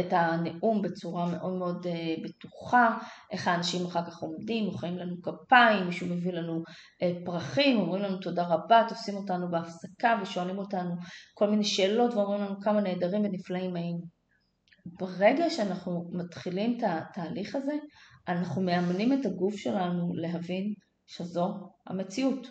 את 0.00 0.12
הנאום 0.12 0.82
בצורה 0.82 1.26
מאוד 1.26 1.52
מאוד 1.52 1.86
אה, 1.86 2.14
בטוחה, 2.24 2.98
איך 3.30 3.48
האנשים 3.48 3.86
אחר 3.86 4.06
כך 4.06 4.18
עומדים, 4.18 4.64
מוחאים 4.64 4.98
לנו 4.98 5.16
כפיים, 5.22 5.86
מישהו 5.86 6.06
מביא 6.06 6.32
לנו 6.32 6.62
פרחים, 7.24 7.80
אומרים 7.80 8.02
לנו 8.02 8.18
תודה 8.18 8.46
רבה, 8.46 8.84
תופסים 8.88 9.14
אותנו 9.14 9.50
בהפסקה 9.50 10.18
ושואלים 10.22 10.58
אותנו 10.58 10.94
כל 11.34 11.50
מיני 11.50 11.64
שאלות 11.64 12.14
ואומרים 12.14 12.40
לנו 12.40 12.60
כמה 12.60 12.80
נהדרים 12.80 13.24
ונפלאים 13.24 13.76
היינו. 13.76 14.02
ברגע 14.86 15.50
שאנחנו 15.50 16.10
מתחילים 16.12 16.78
את 16.78 16.84
התהליך 16.86 17.54
הזה, 17.56 17.74
אנחנו 18.28 18.62
מאמנים 18.62 19.12
את 19.12 19.26
הגוף 19.26 19.56
שלנו 19.56 20.12
להבין 20.14 20.74
שזו 21.06 21.54
המציאות. 21.86 22.48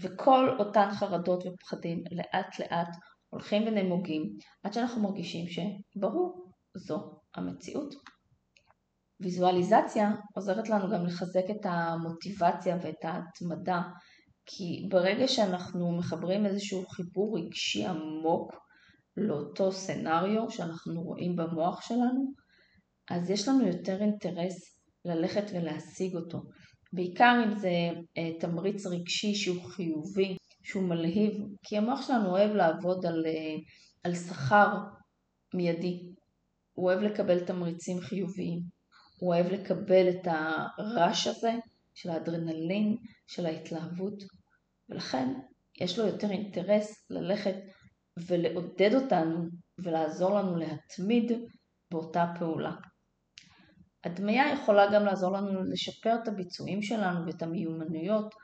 וכל 0.00 0.56
אותן 0.58 0.88
חרדות 0.90 1.44
ופחדים 1.46 2.04
לאט 2.12 2.58
לאט 2.58 2.88
הולכים 3.36 3.62
ונמוגים 3.66 4.36
עד 4.62 4.72
שאנחנו 4.72 5.02
מרגישים 5.02 5.46
שברור, 5.48 6.52
זו 6.76 7.20
המציאות. 7.34 7.94
ויזואליזציה 9.20 10.10
עוזרת 10.34 10.68
לנו 10.68 10.90
גם 10.90 11.06
לחזק 11.06 11.50
את 11.50 11.66
המוטיבציה 11.66 12.76
ואת 12.82 13.04
ההתמדה 13.04 13.82
כי 14.46 14.88
ברגע 14.90 15.28
שאנחנו 15.28 15.98
מחברים 15.98 16.46
איזשהו 16.46 16.86
חיבור 16.86 17.38
רגשי 17.38 17.86
עמוק 17.86 18.52
לאותו 19.16 19.72
סנאריו 19.72 20.50
שאנחנו 20.50 21.02
רואים 21.02 21.36
במוח 21.36 21.80
שלנו, 21.80 22.32
אז 23.10 23.30
יש 23.30 23.48
לנו 23.48 23.66
יותר 23.66 24.00
אינטרס 24.00 24.80
ללכת 25.04 25.44
ולהשיג 25.52 26.16
אותו. 26.16 26.42
בעיקר 26.92 27.42
אם 27.44 27.58
זה 27.58 27.70
אה, 28.18 28.38
תמריץ 28.40 28.86
רגשי 28.86 29.34
שהוא 29.34 29.64
חיובי, 29.64 30.36
שהוא 30.66 30.82
מלהיב, 30.82 31.32
כי 31.62 31.76
המוח 31.76 32.06
שלנו 32.06 32.30
אוהב 32.30 32.50
לעבוד 32.50 33.06
על, 33.06 33.26
אה, 33.26 33.54
על 34.04 34.14
שכר 34.14 34.74
מיידי. 35.54 36.02
הוא 36.72 36.86
אוהב 36.90 37.00
לקבל 37.00 37.44
תמריצים 37.44 38.00
חיוביים, 38.00 38.60
הוא 39.18 39.34
אוהב 39.34 39.46
לקבל 39.46 40.08
את 40.08 40.26
הרעש 40.26 41.26
הזה 41.26 41.52
של 41.94 42.10
האדרנלין, 42.10 42.96
של 43.26 43.46
ההתלהבות, 43.46 44.22
ולכן 44.88 45.34
יש 45.80 45.98
לו 45.98 46.06
יותר 46.06 46.30
אינטרס 46.30 47.06
ללכת 47.10 47.56
ולעודד 48.26 48.94
אותנו 48.94 49.44
ולעזור 49.78 50.34
לנו 50.34 50.56
להתמיד 50.56 51.32
באותה 51.90 52.26
פעולה. 52.38 52.72
הדמיה 54.04 54.52
יכולה 54.52 54.86
גם 54.92 55.04
לעזור 55.04 55.32
לנו 55.32 55.62
לשפר 55.64 56.14
את 56.22 56.28
הביצועים 56.28 56.82
שלנו 56.82 57.26
ואת 57.26 57.42
המיומנויות 57.42 58.34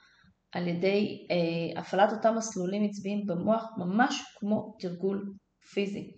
על 0.53 0.69
ידי 0.69 1.27
אה, 1.31 1.81
הפעלת 1.81 2.13
אותם 2.13 2.35
מסלולים 2.37 2.85
עצביים 2.85 3.27
במוח 3.27 3.65
ממש 3.77 4.23
כמו 4.39 4.77
תרגול 4.79 5.33
פיזי. 5.73 6.13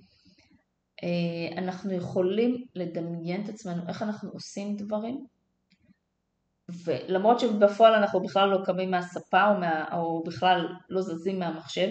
אה, 1.03 1.59
אנחנו 1.62 1.92
יכולים 1.92 2.64
לדמיין 2.75 3.44
את 3.44 3.49
עצמנו 3.49 3.83
איך 3.88 4.03
אנחנו 4.03 4.31
עושים 4.31 4.77
דברים 4.77 5.27
ולמרות 6.85 7.40
שבפועל 7.40 7.94
אנחנו 7.94 8.23
בכלל 8.23 8.49
לא 8.49 8.64
קמים 8.64 8.90
מהספה 8.90 9.51
או, 9.51 9.61
מה, 9.61 9.97
או 9.97 10.23
בכלל 10.27 10.68
לא 10.88 11.03
זזים 11.03 11.38
מהמחשב, 11.38 11.88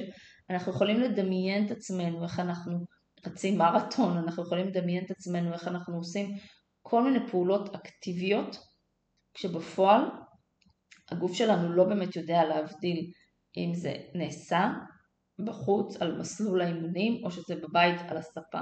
אנחנו 0.50 0.72
יכולים 0.72 1.00
לדמיין 1.00 1.66
את 1.66 1.72
עצמנו 1.72 2.24
איך 2.24 2.40
אנחנו 2.40 2.86
רצים 3.26 3.58
מרתון, 3.58 4.18
אנחנו 4.18 4.44
יכולים 4.44 4.68
לדמיין 4.68 5.06
את 5.06 5.12
עצמנו 5.12 5.54
איך 5.54 5.68
אנחנו 5.68 5.98
עושים 5.98 6.36
כל 6.82 7.04
מיני 7.04 7.28
פעולות 7.28 7.76
אקטיביות, 7.76 8.58
כשבפועל 9.34 10.02
הגוף 11.12 11.34
שלנו 11.34 11.74
לא 11.74 11.84
באמת 11.84 12.16
יודע 12.16 12.44
להבדיל 12.44 13.12
אם 13.58 13.74
זה 13.76 13.94
נעשה 14.16 14.70
בחוץ 15.46 16.02
על 16.02 16.18
מסלול 16.20 16.62
האימונים 16.62 17.24
או 17.24 17.32
שזה 17.32 17.56
בבית 17.56 18.02
על 18.08 18.18
הספה. 18.18 18.62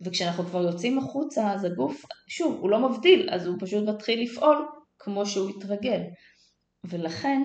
וכשאנחנו 0.00 0.44
כבר 0.44 0.62
יוצאים 0.62 0.98
החוצה 0.98 1.52
אז 1.52 1.64
הגוף, 1.64 2.04
שוב, 2.28 2.58
הוא 2.60 2.70
לא 2.70 2.88
מבדיל, 2.88 3.28
אז 3.30 3.46
הוא 3.46 3.56
פשוט 3.60 3.88
מתחיל 3.88 4.22
לפעול 4.22 4.66
כמו 4.98 5.26
שהוא 5.26 5.50
התרגל. 5.50 6.00
ולכן 6.84 7.42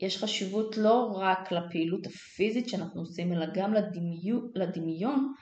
יש 0.00 0.18
חשיבות 0.18 0.76
לא 0.76 1.12
רק 1.14 1.52
לפעילות 1.52 2.06
הפיזית 2.06 2.68
שאנחנו 2.68 3.00
עושים, 3.00 3.32
אלא 3.32 3.46
גם 3.54 3.74
לדמיון, 3.74 4.50
לדמיון 4.54 5.32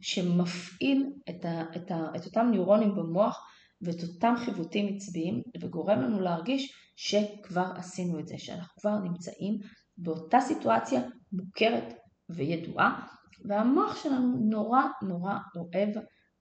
שמפעיל 0.00 1.06
את, 1.30 1.44
ה, 1.44 1.62
את, 1.76 1.90
ה, 1.90 2.06
את 2.16 2.26
אותם 2.26 2.48
ניורונים 2.50 2.94
במוח 2.94 3.46
ואת 3.82 4.02
אותם 4.02 4.34
חיווטים 4.44 4.96
עצביים 4.96 5.42
וגורם 5.60 6.00
לנו 6.00 6.20
להרגיש 6.20 6.72
שכבר 7.02 7.66
עשינו 7.76 8.18
את 8.20 8.28
זה, 8.28 8.38
שאנחנו 8.38 8.80
כבר 8.80 8.98
נמצאים 8.98 9.58
באותה 9.98 10.40
סיטואציה 10.40 11.00
מוכרת 11.32 11.94
וידועה 12.30 13.06
והמוח 13.44 14.02
שלנו 14.02 14.36
נורא 14.40 14.82
נורא 15.02 15.34
אוהב 15.56 15.88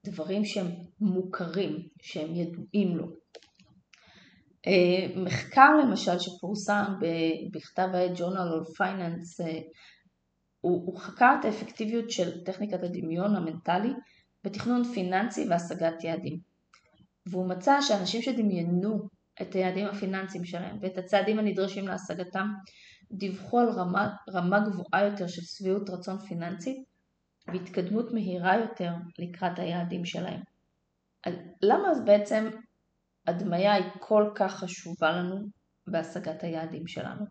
דברים 0.05 0.45
שהם 0.45 0.67
מוכרים, 0.99 1.87
שהם 2.01 2.35
ידועים 2.35 2.97
לו. 2.97 3.05
אה, 4.67 5.21
מחקר 5.23 5.69
למשל 5.83 6.19
שפורסם 6.19 6.83
בכתב 7.51 7.89
העת 7.93 8.17
Journal 8.17 8.51
of 8.59 8.77
Finance 8.77 9.45
אה, 9.45 9.59
הוא, 10.61 10.85
הוא 10.85 10.99
חקר 10.99 11.35
את 11.39 11.45
האפקטיביות 11.45 12.11
של 12.11 12.43
טכניקת 12.43 12.83
הדמיון 12.83 13.35
המנטלי 13.35 13.93
בתכנון 14.43 14.83
פיננסי 14.83 15.45
והשגת 15.49 16.03
יעדים. 16.03 16.39
והוא 17.25 17.49
מצא 17.49 17.81
שאנשים 17.81 18.21
שדמיינו 18.21 19.18
את 19.41 19.53
היעדים 19.53 19.87
הפיננסיים 19.87 20.45
שלהם 20.45 20.77
ואת 20.81 20.97
הצעדים 20.97 21.39
הנדרשים 21.39 21.87
להשגתם 21.87 22.47
דיווחו 23.11 23.59
על 23.59 23.69
רמה, 23.69 24.15
רמה 24.33 24.59
גבוהה 24.59 25.05
יותר 25.05 25.27
של 25.27 25.41
שביעות 25.41 25.89
רצון 25.89 26.19
פיננסית 26.19 26.77
והתקדמות 27.47 28.13
מהירה 28.13 28.57
יותר 28.57 28.93
לקראת 29.19 29.59
היעדים 29.59 30.05
שלהם. 30.05 30.41
למה 31.61 31.91
אז 31.91 32.05
בעצם 32.05 32.49
הדמיה 33.27 33.73
היא 33.73 33.85
כל 33.99 34.31
כך 34.35 34.55
חשובה 34.55 35.11
לנו 35.11 35.47
בהשגת 35.87 36.43
היעדים 36.43 36.87
שלנו? 36.87 37.25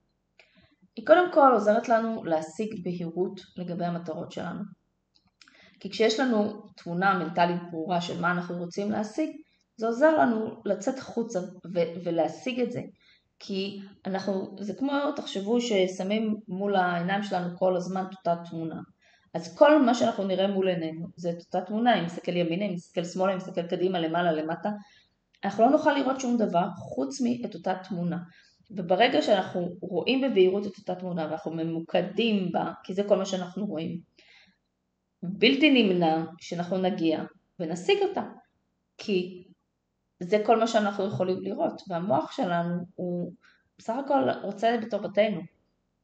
היא 0.97 1.07
קודם 1.07 1.33
כל 1.33 1.51
עוזרת 1.55 1.89
לנו 1.89 2.25
להשיג 2.25 2.85
בהירות 2.85 3.41
לגבי 3.57 3.85
המטרות 3.85 4.33
שלנו. 4.33 4.61
כי 5.81 5.91
כשיש 5.91 6.21
לנו 6.21 6.63
תמונה 6.77 7.19
מנטלית 7.19 7.63
ברורה 7.71 8.01
של 8.01 8.21
מה 8.21 8.31
אנחנו 8.31 8.59
רוצים 8.59 8.91
להשיג, 8.91 9.31
זה 9.79 9.87
עוזר 9.87 10.19
לנו 10.19 10.63
לצאת 10.65 10.99
החוצה 10.99 11.41
ולהשיג 12.05 12.61
את 12.61 12.73
זה. 12.73 12.81
כי 13.39 13.81
אנחנו, 14.07 14.57
זה 14.61 14.75
כמו, 14.75 14.93
תחשבו 15.17 15.61
ששמים 15.61 16.37
מול 16.49 16.77
העיניים 16.77 17.23
שלנו 17.23 17.59
כל 17.59 17.77
הזמן 17.77 18.05
את 18.11 18.15
אותה 18.19 18.43
תמונה. 18.51 18.81
אז 19.35 19.57
כל 19.57 19.83
מה 19.83 19.95
שאנחנו 19.95 20.25
נראה 20.25 20.47
מול 20.47 20.69
עינינו 20.69 21.07
זה 21.17 21.31
את 21.31 21.41
אותה 21.41 21.61
תמונה, 21.61 21.99
אם 21.99 22.05
נסתכל 22.05 22.37
ימינה, 22.37 22.65
אם 22.65 22.73
נסתכל 22.73 23.05
שמאלה, 23.05 23.33
אם 23.33 23.37
נסתכל 23.37 23.67
קדימה, 23.67 24.01
למעלה, 24.01 24.33
למטה, 24.33 24.71
אנחנו 25.45 25.65
לא 25.65 25.71
נוכל 25.71 25.93
לראות 25.93 26.21
שום 26.21 26.37
דבר 26.37 26.69
חוץ 26.77 27.21
מאת 27.21 27.55
אותה 27.55 27.75
תמונה. 27.89 28.19
וברגע 28.71 29.23
שאנחנו 29.23 29.69
רואים 29.81 30.21
בבהירות 30.21 30.67
את 30.67 30.79
אותה 30.79 30.95
תמונה 30.95 31.27
ואנחנו 31.27 31.51
ממוקדים 31.51 32.53
בה, 32.53 32.73
כי 32.85 32.95
זה 32.95 33.03
כל 33.09 33.17
מה 33.17 33.27
שאנחנו 33.27 33.67
רואים, 33.67 34.01
בלתי 35.23 35.83
נמנע 35.83 36.25
שאנחנו 36.41 36.79
נגיע 36.79 37.25
ונשיג 37.61 37.99
אותה. 38.09 38.23
כי 38.99 39.45
זה 40.21 40.43
כל 40.47 40.61
מה 40.61 40.67
שאנחנו 40.67 41.07
יכולים 41.07 41.43
לראות, 41.43 41.83
והמוח 41.89 42.33
שלנו 42.33 42.85
הוא 42.95 43.33
בסך 43.79 43.95
הכל 44.05 44.31
רוצה 44.43 44.77
בטובתנו. 44.83 45.41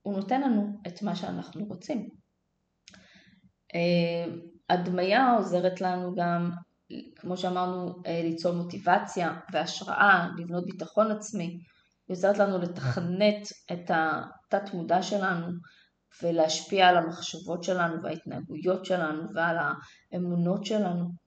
הוא 0.03 0.17
נותן 0.17 0.41
לנו 0.41 0.81
את 0.87 1.03
מה 1.03 1.17
שאנחנו 1.17 1.65
רוצים. 1.65 2.09
אה, 3.75 4.35
הדמיה 4.71 5.33
עוזרת 5.33 5.81
לנו 5.81 6.15
גם, 6.15 6.51
כמו 7.17 7.37
שאמרנו, 7.37 8.03
אה, 8.07 8.21
ליצור 8.23 8.55
מוטיבציה 8.55 9.41
והשראה, 9.53 10.29
לבנות 10.39 10.65
ביטחון 10.67 11.11
עצמי. 11.11 11.45
היא 12.09 12.15
עוזרת 12.15 12.39
לנו 12.39 12.59
לתכנת 12.59 13.49
את 13.73 13.91
התת 13.91 14.75
מודע 14.75 15.03
שלנו 15.03 15.47
ולהשפיע 16.23 16.89
על 16.89 16.97
המחשבות 16.97 17.65
שלנו 17.65 18.03
וההתנהגויות 18.03 18.85
שלנו 18.85 19.23
ועל 19.35 19.57
האמונות 20.13 20.65
שלנו. 20.65 21.24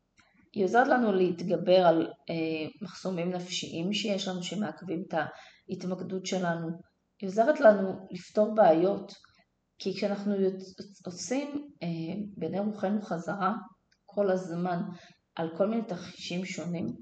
היא 0.53 0.63
עוזרת 0.63 0.88
לנו 0.88 1.12
להתגבר 1.12 1.88
על 1.88 2.07
אה, 2.29 2.69
מחסומים 2.81 3.31
נפשיים 3.31 3.93
שיש 3.93 4.27
לנו 4.27 4.43
שמעכבים 4.43 5.03
את 5.07 5.13
ההתמקדות 5.69 6.25
שלנו. 6.25 6.67
היא 7.21 7.29
עוזרת 7.29 7.60
לנו 7.60 8.07
לפתור 8.12 8.55
בעיות, 8.55 9.13
כי 9.79 9.93
כשאנחנו 9.97 10.36
עושים 11.05 11.69
אה, 11.83 11.88
בעיני 12.38 12.60
רוחנו 12.60 13.01
חזרה 13.01 13.53
כל 14.05 14.31
הזמן 14.31 14.81
על 15.36 15.49
כל 15.57 15.67
מיני 15.67 15.81
תרחישים 15.81 16.45
שונים, 16.45 16.95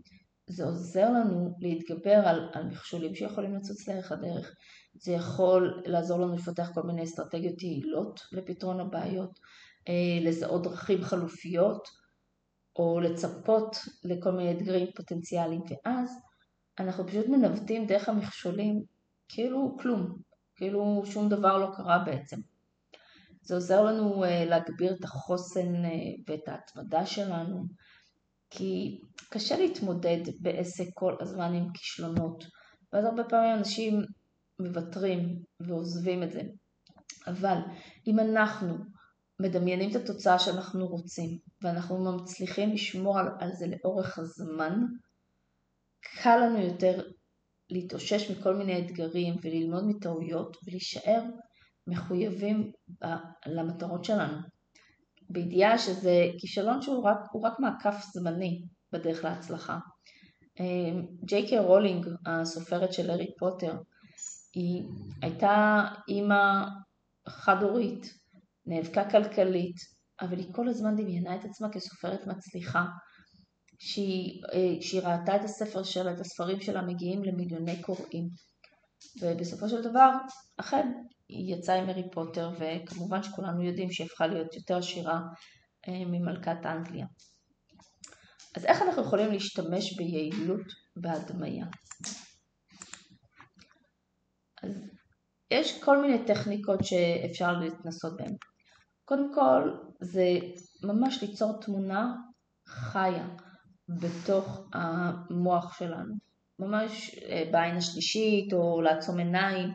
זה 0.50 0.66
עוזר 0.66 1.10
לנו 1.10 1.56
להתגבר 1.60 2.22
על, 2.26 2.50
על 2.54 2.64
מכשולים 2.64 3.16
שיכולים 3.16 3.56
לצוץ 3.56 3.88
לערך 3.88 4.12
הדרך. 4.12 4.56
זה 4.94 5.12
יכול 5.12 5.82
לעזור 5.86 6.20
לנו 6.20 6.36
לפתח 6.36 6.72
כל 6.74 6.82
מיני 6.82 7.04
אסטרטגיות 7.04 7.64
יעילות 7.64 8.22
לפתרון 8.32 8.80
הבעיות, 8.80 9.40
אה, 9.88 10.20
לזהות 10.22 10.64
דרכים 10.64 11.04
חלופיות, 11.04 11.88
או 12.76 13.00
לצפות 13.00 13.76
לכל 14.04 14.32
מיני 14.32 14.52
אתגרים 14.52 14.88
פוטנציאליים, 14.96 15.62
ואז 15.62 16.20
אנחנו 16.80 17.08
פשוט 17.08 17.28
מנווטים 17.28 17.88
דרך 17.88 18.10
המכשולים 18.10 18.84
כאילו 19.30 19.78
כלום, 19.80 20.18
כאילו 20.56 21.04
שום 21.06 21.30
דבר 21.30 21.58
לא 21.58 21.72
קרה 21.76 22.00
בעצם. 22.06 22.38
זה 23.42 23.56
עוזר 23.56 23.84
לנו 23.84 24.24
אה, 24.24 24.46
להגביר 24.46 24.96
את 25.00 25.04
החוסן 25.04 25.86
אה, 25.86 25.90
ואת 26.28 26.48
ההתמדה 26.48 27.06
שלנו, 27.06 27.66
כי 28.50 29.00
קשה 29.30 29.58
להתמודד 29.58 30.22
בעסק 30.40 30.86
כל 30.94 31.16
הזמן 31.20 31.54
עם 31.54 31.68
כישלונות, 31.74 32.44
ואז 32.94 33.06
הרבה 33.06 33.24
פעמים 33.24 33.54
אנשים 33.58 34.02
מוותרים 34.60 35.40
ועוזבים 35.60 36.24
את 36.24 36.32
זה. 36.32 36.42
אבל 37.28 37.58
אם 38.08 38.20
אנחנו 38.20 38.78
מדמיינים 39.42 39.92
את 39.92 39.96
התוצאה 39.96 40.40
שאנחנו 40.40 40.88
רוצים, 40.88 41.38
ואנחנו 41.62 42.16
מצליחים 42.16 42.74
לשמור 42.74 43.20
על, 43.20 43.28
על 43.40 43.52
זה 43.52 43.66
לאורך 43.68 44.20
הזמן, 44.20 44.80
קל 46.02 46.38
לנו 46.38 46.60
יותר 46.60 47.02
להתאושש 47.70 48.32
מכל 48.32 48.56
מיני 48.56 48.86
אתגרים 48.86 49.36
וללמוד 49.44 49.84
מטעויות 49.88 50.58
ולהישאר 50.64 51.22
מחויבים 51.88 52.72
למטרות 53.46 54.06
שלנו. 54.06 54.38
בידיעה 55.30 55.78
שזה 55.78 56.26
כישלון 56.40 56.82
שהוא 56.82 57.04
רק, 57.04 57.18
רק 57.44 57.60
מעקף 57.60 57.96
זמני 58.14 58.66
בדרך 58.92 59.24
להצלחה. 59.24 59.80
אמ, 60.60 61.06
ג'יי 61.26 61.48
קיי 61.48 61.60
רולינג, 61.60 62.08
הסופרת 62.26 62.94
של 62.94 63.10
הארי 63.10 63.36
פוטר, 63.40 63.74
היא 64.54 64.84
הייתה 65.22 65.86
אימא 66.08 66.66
חד-הורית, 67.28 68.14
נאבקה 68.68 69.10
כלכלית, 69.10 69.76
אבל 70.22 70.38
היא 70.38 70.54
כל 70.54 70.68
הזמן 70.68 70.96
דמיינה 70.96 71.36
את 71.36 71.46
עצמה 71.46 71.70
כסופרת 71.72 72.28
מצליחה, 72.28 72.86
שהיא, 73.80 74.42
אה, 74.54 74.82
שהיא 74.82 75.02
ראתה 75.02 75.36
את 75.36 75.44
הספר 75.44 75.84
שלה, 75.84 76.12
את 76.12 76.20
הספרים 76.20 76.62
שלה 76.62 76.82
מגיעים 76.82 77.24
למיליוני 77.24 77.82
קוראים. 77.82 78.28
ובסופו 79.22 79.70
של 79.70 79.82
דבר, 79.82 80.12
אכן, 80.58 80.92
היא 81.30 81.56
יצאה 81.56 81.76
עם 81.76 81.90
הארי 81.90 82.12
פוטר, 82.12 82.50
וכמובן 82.60 83.24
שכולנו 83.24 83.64
יודעים 83.64 83.92
שהיא 83.92 84.08
הפכה 84.08 84.28
להיות 84.28 84.56
יותר 84.56 84.78
עשירה 84.78 85.20
אה, 85.88 86.06
ממלכת 86.06 86.66
אנגליה. 86.66 87.06
אז 88.56 88.66
איך 88.66 88.82
אנחנו 88.82 89.02
יכולים 89.02 89.32
להשתמש 89.32 89.98
ביעילות 89.98 90.66
בהדמיה? 90.96 91.66
אז 94.64 94.72
יש 95.52 95.84
כל 95.84 96.02
מיני 96.02 96.26
טכניקות 96.26 96.80
שאפשר 96.84 97.52
להתנסות 97.52 98.14
בהן. 98.18 98.36
קודם 99.06 99.34
כל, 99.34 99.72
זה 100.02 100.38
ממש 100.84 101.24
ליצור 101.24 101.60
תמונה 101.62 102.16
חיה 102.68 103.28
בתוך 103.90 104.70
המוח 104.74 105.78
שלנו. 105.80 106.16
ממש 106.60 107.16
אה, 107.30 107.44
בעין 107.52 107.76
השלישית 107.76 108.54
או 108.54 108.82
לעצום 108.82 109.18
עיניים 109.18 109.70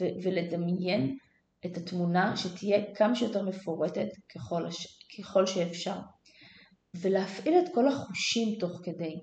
ו- 0.00 0.14
ולדמיין 0.24 1.16
את 1.66 1.76
התמונה 1.76 2.36
שתהיה 2.36 2.94
כמה 2.94 3.14
שיותר 3.14 3.42
מפורטת 3.42 4.08
ככל, 4.34 4.66
הש- 4.66 4.98
ככל 5.18 5.46
שאפשר 5.46 5.96
ולהפעיל 7.00 7.54
את 7.58 7.74
כל 7.74 7.88
החושים 7.88 8.58
תוך 8.60 8.80
כדי. 8.82 9.14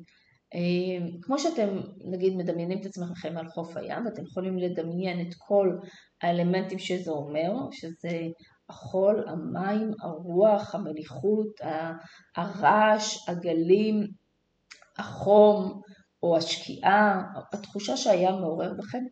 אה, 0.55 1.07
כמו 1.21 1.39
שאתם 1.39 1.79
נגיד 2.11 2.33
מדמיינים 2.35 2.81
את 2.81 2.85
עצמכם 2.85 3.37
על 3.37 3.47
חוף 3.47 3.77
הים 3.77 4.05
ואתם 4.05 4.23
יכולים 4.23 4.57
לדמיין 4.57 5.27
את 5.27 5.33
כל 5.37 5.69
האלמנטים 6.21 6.79
שזה 6.79 7.11
אומר, 7.11 7.51
שזה 7.71 8.19
החול, 8.71 9.25
המים, 9.27 9.91
הרוח, 10.01 10.75
המליחות, 10.75 11.59
הרעש, 12.35 13.29
הגלים, 13.29 14.07
החום, 14.97 15.81
או 16.23 16.37
השקיעה, 16.37 17.23
התחושה 17.53 17.97
שהיה 17.97 18.31
מעורר 18.31 18.73
בכם, 18.77 19.03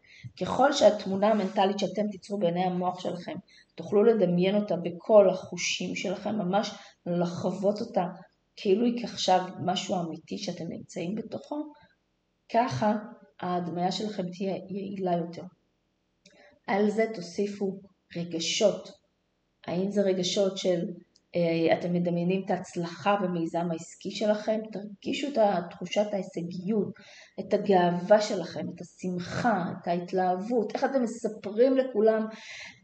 ככל 0.41 0.73
שהתמונה 0.73 1.27
המנטלית 1.27 1.79
שאתם 1.79 2.07
תיצרו 2.11 2.39
בעיני 2.39 2.63
המוח 2.63 2.99
שלכם, 2.99 3.35
תוכלו 3.75 4.03
לדמיין 4.03 4.55
אותה 4.55 4.75
בכל 4.75 5.29
החושים 5.29 5.95
שלכם, 5.95 6.35
ממש 6.35 6.71
לחוות 7.05 7.81
אותה 7.81 8.05
כאילו 8.55 8.85
היא 8.85 9.03
עכשיו 9.03 9.45
משהו 9.65 10.01
אמיתי 10.01 10.37
שאתם 10.37 10.67
נמצאים 10.69 11.15
בתוכו, 11.15 11.73
ככה 12.53 12.95
ההדמיה 13.39 13.91
שלכם 13.91 14.23
תהיה 14.29 14.55
יעילה 14.69 15.17
יותר. 15.17 15.43
על 16.67 16.89
זה 16.89 17.05
תוסיפו 17.15 17.79
רגשות. 18.17 18.98
האם 19.67 19.91
זה 19.91 20.01
רגשות 20.01 20.57
של 20.57 20.79
אה, 21.35 21.79
אתם 21.79 21.93
מדמיינים 21.93 22.41
את 22.45 22.51
ההצלחה 22.51 23.15
במיזם 23.21 23.67
העסקי 23.71 24.11
שלכם, 24.11 24.59
תרגישו 24.71 25.27
את 25.27 25.37
תחושת 25.71 26.07
ההישגיות, 26.11 26.93
את 27.39 27.53
הגאווה 27.53 28.21
שלכם, 28.21 28.65
את 28.75 28.81
השמחה, 28.81 29.63
את 29.81 29.87
ההתלהבות, 29.87 30.75
איך 30.75 30.83
אתם 30.83 31.03
מספרים 31.03 31.77
לכולם 31.77 32.25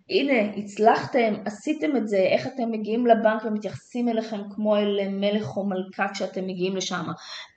הנה, 0.09 0.57
הצלחתם, 0.57 1.33
עשיתם 1.45 1.97
את 1.97 2.07
זה, 2.07 2.17
איך 2.17 2.47
אתם 2.47 2.71
מגיעים 2.71 3.07
לבנק 3.07 3.45
ומתייחסים 3.45 4.09
אליכם 4.09 4.41
כמו 4.55 4.77
אל 4.77 5.09
מלך 5.09 5.57
או 5.57 5.65
מלכה 5.65 6.05
כשאתם 6.13 6.43
מגיעים 6.43 6.75
לשם. 6.75 7.03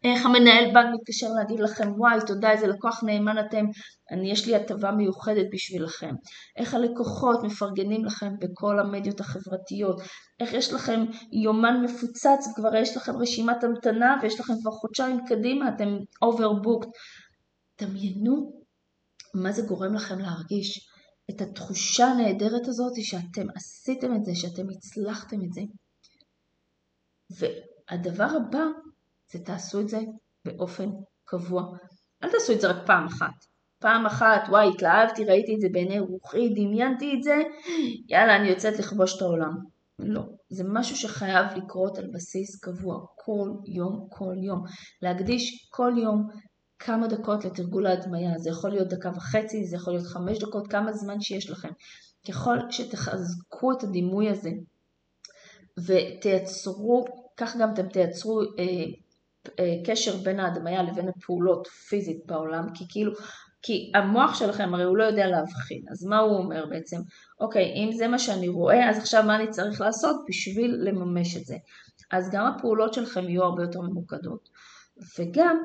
איך 0.04 0.26
המנהל 0.26 0.64
בנק 0.74 0.87
מתקשר 0.94 1.26
להגיד 1.32 1.61
לכם, 1.61 1.92
וואי, 1.96 2.18
תודה, 2.26 2.50
איזה 2.50 2.66
לקוח 2.66 3.04
נאמן 3.04 3.38
אתם, 3.38 3.64
אני, 4.11 4.30
יש 4.30 4.46
לי 4.46 4.56
הטבה 4.56 4.90
מיוחדת 4.90 5.46
בשבילכם. 5.52 6.14
איך 6.56 6.74
הלקוחות 6.74 7.42
מפרגנים 7.44 8.04
לכם 8.04 8.32
בכל 8.38 8.78
המדיות 8.78 9.20
החברתיות. 9.20 10.00
איך 10.40 10.52
יש 10.52 10.72
לכם 10.72 11.04
יומן 11.32 11.82
מפוצץ, 11.82 12.52
כבר 12.56 12.76
יש 12.76 12.96
לכם 12.96 13.16
רשימת 13.16 13.64
המתנה 13.64 14.16
ויש 14.22 14.40
לכם 14.40 14.52
כבר 14.62 14.70
חודשיים 14.70 15.20
קדימה, 15.26 15.68
אתם 15.68 15.96
overbooked. 16.24 16.88
דמיינו 17.80 18.52
מה 19.34 19.52
זה 19.52 19.62
גורם 19.62 19.94
לכם 19.94 20.18
להרגיש. 20.18 20.88
את 21.30 21.40
התחושה 21.40 22.06
הנהדרת 22.06 22.68
הזאת 22.68 22.92
שאתם 22.96 23.46
עשיתם 23.56 24.14
את 24.16 24.24
זה, 24.24 24.34
שאתם 24.34 24.66
הצלחתם 24.70 25.36
את 25.44 25.52
זה. 25.52 25.60
והדבר 27.30 28.28
הבא 28.36 28.64
זה 29.32 29.38
תעשו 29.38 29.81
את 29.81 29.88
זה 29.88 29.98
באופן 30.44 30.90
קבוע. 31.24 31.62
אל 32.24 32.31
תעשו 32.31 32.52
את 32.52 32.60
זה 32.60 32.68
רק 32.68 32.87
פעם 32.87 33.06
אחת. 33.06 33.44
פעם 33.81 34.06
אחת, 34.06 34.48
וואי, 34.48 34.68
התלהבתי, 34.68 35.24
ראיתי 35.24 35.54
את 35.54 35.60
זה 35.60 35.68
בעיני 35.72 36.00
רוחי, 36.00 36.48
דמיינתי 36.48 37.14
את 37.18 37.22
זה, 37.22 37.42
יאללה, 38.08 38.37
אני 38.37 38.48
יוצאת 38.48 38.79
לכבוש 38.79 39.16
את 39.16 39.22
העולם. 39.22 39.52
לא, 39.98 40.22
זה 40.50 40.64
משהו 40.66 40.96
שחייב 40.96 41.46
לקרות 41.56 41.98
על 41.98 42.06
בסיס 42.14 42.60
קבוע, 42.60 43.06
כל 43.14 43.50
יום, 43.66 44.06
כל 44.10 44.35
יום. 44.42 44.62
להקדיש 45.02 45.68
כל 45.70 45.92
יום 46.02 46.29
כמה 46.79 47.06
דקות 47.06 47.44
לתרגול 47.44 47.87
ההדמיה, 47.87 48.38
זה 48.38 48.50
יכול 48.50 48.70
להיות 48.70 48.88
דקה 48.88 49.10
וחצי, 49.16 49.64
זה 49.64 49.76
יכול 49.76 49.92
להיות 49.92 50.06
חמש 50.06 50.38
דקות, 50.38 50.68
כמה 50.68 50.92
זמן 50.92 51.20
שיש 51.20 51.50
לכם. 51.50 51.68
ככל 52.29 52.56
שתחזקו 52.70 53.72
את 53.72 53.83
הדימוי 53.83 54.31
הזה 54.31 54.50
ותייצרו, 55.87 57.04
כך 57.37 57.56
גם 57.56 57.72
אתם 57.74 57.88
תייצרו 57.88 58.42
אה, 58.42 58.44
אה, 59.58 59.74
קשר 59.87 60.16
בין 60.16 60.40
ההדמיה 60.40 60.83
לבין 60.83 61.08
הפעולות 61.08 61.66
פיזית 61.66 62.26
בעולם, 62.26 62.66
כי 62.74 62.85
כאילו, 62.88 63.12
כי 63.62 63.92
המוח 63.94 64.35
שלכם 64.35 64.74
הרי 64.74 64.85
הוא 64.85 64.96
לא 64.96 65.04
יודע 65.04 65.26
להבחין, 65.26 65.83
אז 65.90 66.04
מה 66.04 66.18
הוא 66.18 66.37
אומר 66.37 66.66
בעצם? 66.66 66.96
אוקיי, 67.40 67.72
אם 67.76 67.92
זה 67.92 68.08
מה 68.08 68.18
שאני 68.18 68.48
רואה, 68.48 68.90
אז 68.90 68.98
עכשיו 68.98 69.22
מה 69.22 69.37
אני 69.37 69.50
צריך 69.50 69.81
לעשות 69.81 70.16
בשביל 70.29 70.76
לממש 70.81 71.37
את 71.37 71.44
זה? 71.44 71.56
אז 72.10 72.31
גם 72.33 72.46
הפעולות 72.46 72.94
שלכם 72.94 73.29
יהיו 73.29 73.44
הרבה 73.44 73.62
יותר 73.62 73.81
ממוקדות. 73.81 74.48
וגם 75.18 75.58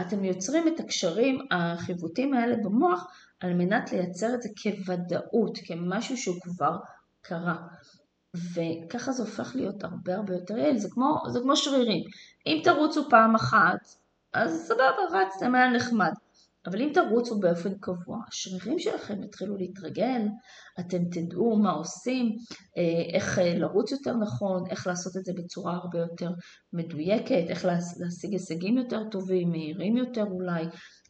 אתם 0.00 0.24
יוצרים 0.24 0.68
את 0.68 0.80
הקשרים 0.80 1.38
החיווטים 1.50 2.34
האלה 2.34 2.56
במוח 2.56 3.06
על 3.40 3.54
מנת 3.54 3.92
לייצר 3.92 4.34
את 4.34 4.42
זה 4.42 4.48
כוודאות, 4.62 5.58
כמשהו 5.66 6.16
שהוא 6.16 6.40
כבר 6.42 6.76
קרה. 7.20 7.56
וככה 8.34 9.12
זה 9.12 9.22
הופך 9.22 9.56
להיות 9.56 9.84
הרבה 9.84 10.14
הרבה 10.14 10.34
יותר 10.34 10.58
יעיל, 10.58 10.78
זה 10.78 10.88
כמו, 10.90 11.22
זה 11.28 11.40
כמו 11.40 11.56
שרירים. 11.56 12.04
אם 12.46 12.60
תרוצו 12.64 13.10
פעם 13.10 13.34
אחת, 13.34 13.78
אז 14.32 14.66
סבבה, 14.68 15.02
רצתם, 15.12 15.54
היה 15.54 15.70
נחמד. 15.70 16.12
אבל 16.66 16.82
אם 16.82 16.90
תרוצו 16.94 17.40
באופן 17.40 17.74
קבוע, 17.80 18.18
השרירים 18.28 18.78
שלכם 18.78 19.22
יתחילו 19.22 19.56
להתרגל, 19.56 20.22
אתם 20.80 21.04
תדעו 21.04 21.58
מה 21.58 21.70
עושים, 21.70 22.36
אה, 22.76 23.14
איך 23.14 23.38
אה, 23.38 23.58
לרוץ 23.58 23.92
יותר 23.92 24.16
נכון, 24.16 24.64
איך 24.70 24.86
לעשות 24.86 25.16
את 25.16 25.24
זה 25.24 25.32
בצורה 25.36 25.74
הרבה 25.74 25.98
יותר 25.98 26.30
מדויקת, 26.72 27.44
איך 27.48 27.64
להשיג 28.00 28.32
הישגים 28.32 28.78
יותר 28.78 29.08
טובים, 29.10 29.50
מהירים 29.50 29.96
יותר 29.96 30.24
אולי. 30.24 30.64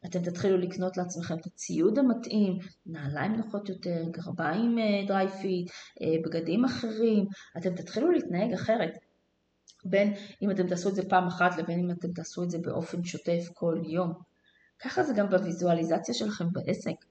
אתם 0.07 0.23
תתחילו 0.23 0.59
לקנות 0.59 0.97
לעצמכם 0.97 1.35
את 1.35 1.47
הציוד 1.47 1.99
המתאים, 1.99 2.59
נעליים 2.87 3.37
נוחות 3.37 3.69
יותר, 3.69 4.05
גרביים 4.11 4.77
דרי 5.09 5.27
אה, 6.03 6.07
בגדים 6.25 6.65
אחרים, 6.65 7.27
אתם 7.59 7.75
תתחילו 7.75 8.11
להתנהג 8.11 8.53
אחרת. 8.53 8.99
בין 9.85 10.15
אם 10.43 10.51
אתם 10.51 10.67
תעשו 10.67 10.89
את 10.89 10.95
זה 10.95 11.09
פעם 11.09 11.27
אחת 11.27 11.59
לבין 11.59 11.79
אם 11.79 11.91
אתם 11.91 12.13
תעשו 12.13 12.43
את 12.43 12.51
זה 12.51 12.59
באופן 12.59 13.05
שוטף 13.05 13.49
כל 13.55 13.83
יום. 13.85 14.34
ככה 14.79 15.03
זה 15.03 15.13
גם 15.17 15.31
בוויזואליזציה 15.31 16.15
שלכם 16.15 16.53
בעסק. 16.53 17.05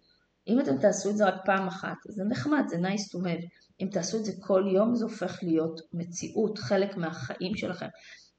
אם 0.48 0.60
אתם 0.60 0.78
תעשו 0.78 1.10
את 1.10 1.18
זה 1.18 1.26
רק 1.26 1.36
פעם 1.46 1.68
אחת, 1.68 1.98
זה 2.10 2.24
נחמד, 2.24 2.64
זה 2.68 2.76
nice 2.76 3.16
to 3.16 3.20
have. 3.20 3.48
אם 3.80 3.88
תעשו 3.92 4.18
את 4.20 4.26
זה 4.26 4.32
כל 4.40 4.64
יום, 4.76 4.96
זה 4.96 5.04
הופך 5.04 5.40
להיות 5.44 5.82
מציאות, 5.94 6.58
חלק 6.58 6.98
מהחיים 6.98 7.56
שלכם. 7.56 7.88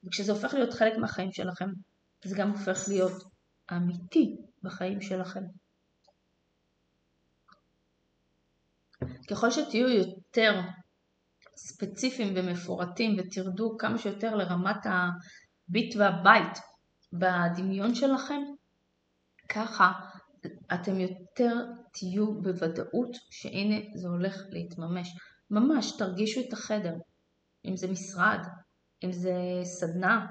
וכשזה 0.05 0.33
הופך 0.33 0.55
להיות 0.55 0.75
חלק 0.75 0.99
מהחיים 0.99 1.33
שלכם, 1.33 1.68
זה 2.25 2.37
גם 2.37 2.51
הופך 2.51 2.89
להיות 2.89 3.22
אמיתי 3.72 4.37
בחיים 4.62 5.01
שלכם. 5.01 5.43
ככל 9.31 9.51
שתהיו 9.51 9.89
יותר 9.89 10.61
ספציפיים 11.57 12.35
ומפורטים 12.37 13.16
ותרדו 13.18 13.77
כמה 13.79 13.99
שיותר 13.99 14.35
לרמת 14.35 14.87
הביט 14.87 15.97
והבית 15.97 16.59
בדמיון 17.12 17.95
שלכם, 17.95 18.41
ככה 19.49 19.92
אתם 20.74 21.01
יותר 21.01 21.66
תהיו 21.92 22.42
בוודאות 22.42 23.16
שהנה 23.30 23.76
זה 23.95 24.09
הולך 24.09 24.42
להתממש. 24.51 25.16
ממש 25.51 25.97
תרגישו 25.99 26.40
את 26.40 26.53
החדר, 26.53 26.95
אם 27.64 27.76
זה 27.76 27.90
משרד, 27.90 28.38
אם 29.05 29.12
זה 29.12 29.34
סדנה, 29.64 30.26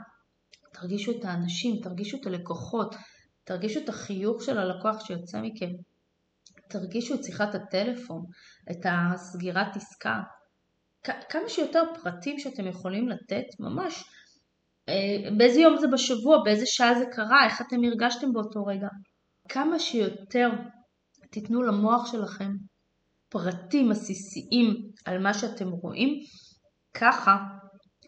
תרגישו 0.74 1.12
את 1.12 1.26
האנשים, 1.26 1.82
תרגישו 1.84 2.18
את 2.22 2.26
הלקוחות, 2.26 2.96
תרגישו 3.44 3.80
את 3.84 3.90
החיוך 3.90 4.44
של 4.44 4.58
הלקוח 4.58 5.06
שיוצא 5.06 5.42
מכם, 5.42 5.72
תרגישו 6.70 7.14
את 7.14 7.24
שיחת 7.24 7.56
הטלפון, 7.56 8.26
את 8.72 8.86
הסגירת 8.86 9.76
עסקה, 9.76 10.20
כמה 11.04 11.50
שיותר 11.50 11.84
פרטים 12.04 12.40
שאתם 12.40 12.68
יכולים 12.68 13.10
לתת, 13.10 13.46
ממש 13.60 14.04
באיזה 15.38 15.62
יום 15.62 15.78
זה 15.78 15.88
בשבוע, 15.88 16.44
באיזה 16.44 16.66
שעה 16.66 17.00
זה 17.00 17.06
קרה, 17.12 17.46
איך 17.46 17.62
אתם 17.62 17.84
הרגשתם 17.84 18.34
באותו 18.34 18.66
רגע. 18.66 18.88
כמה 19.50 19.80
שיותר 19.80 20.50
תיתנו 21.32 21.64
למוח 21.64 22.12
שלכם 22.12 22.52
פרטים 23.30 23.92
עסיסיים 23.92 24.76
על 25.06 25.24
מה 25.24 25.34
שאתם 25.34 25.70
רואים, 25.70 26.10
ככה 26.94 27.38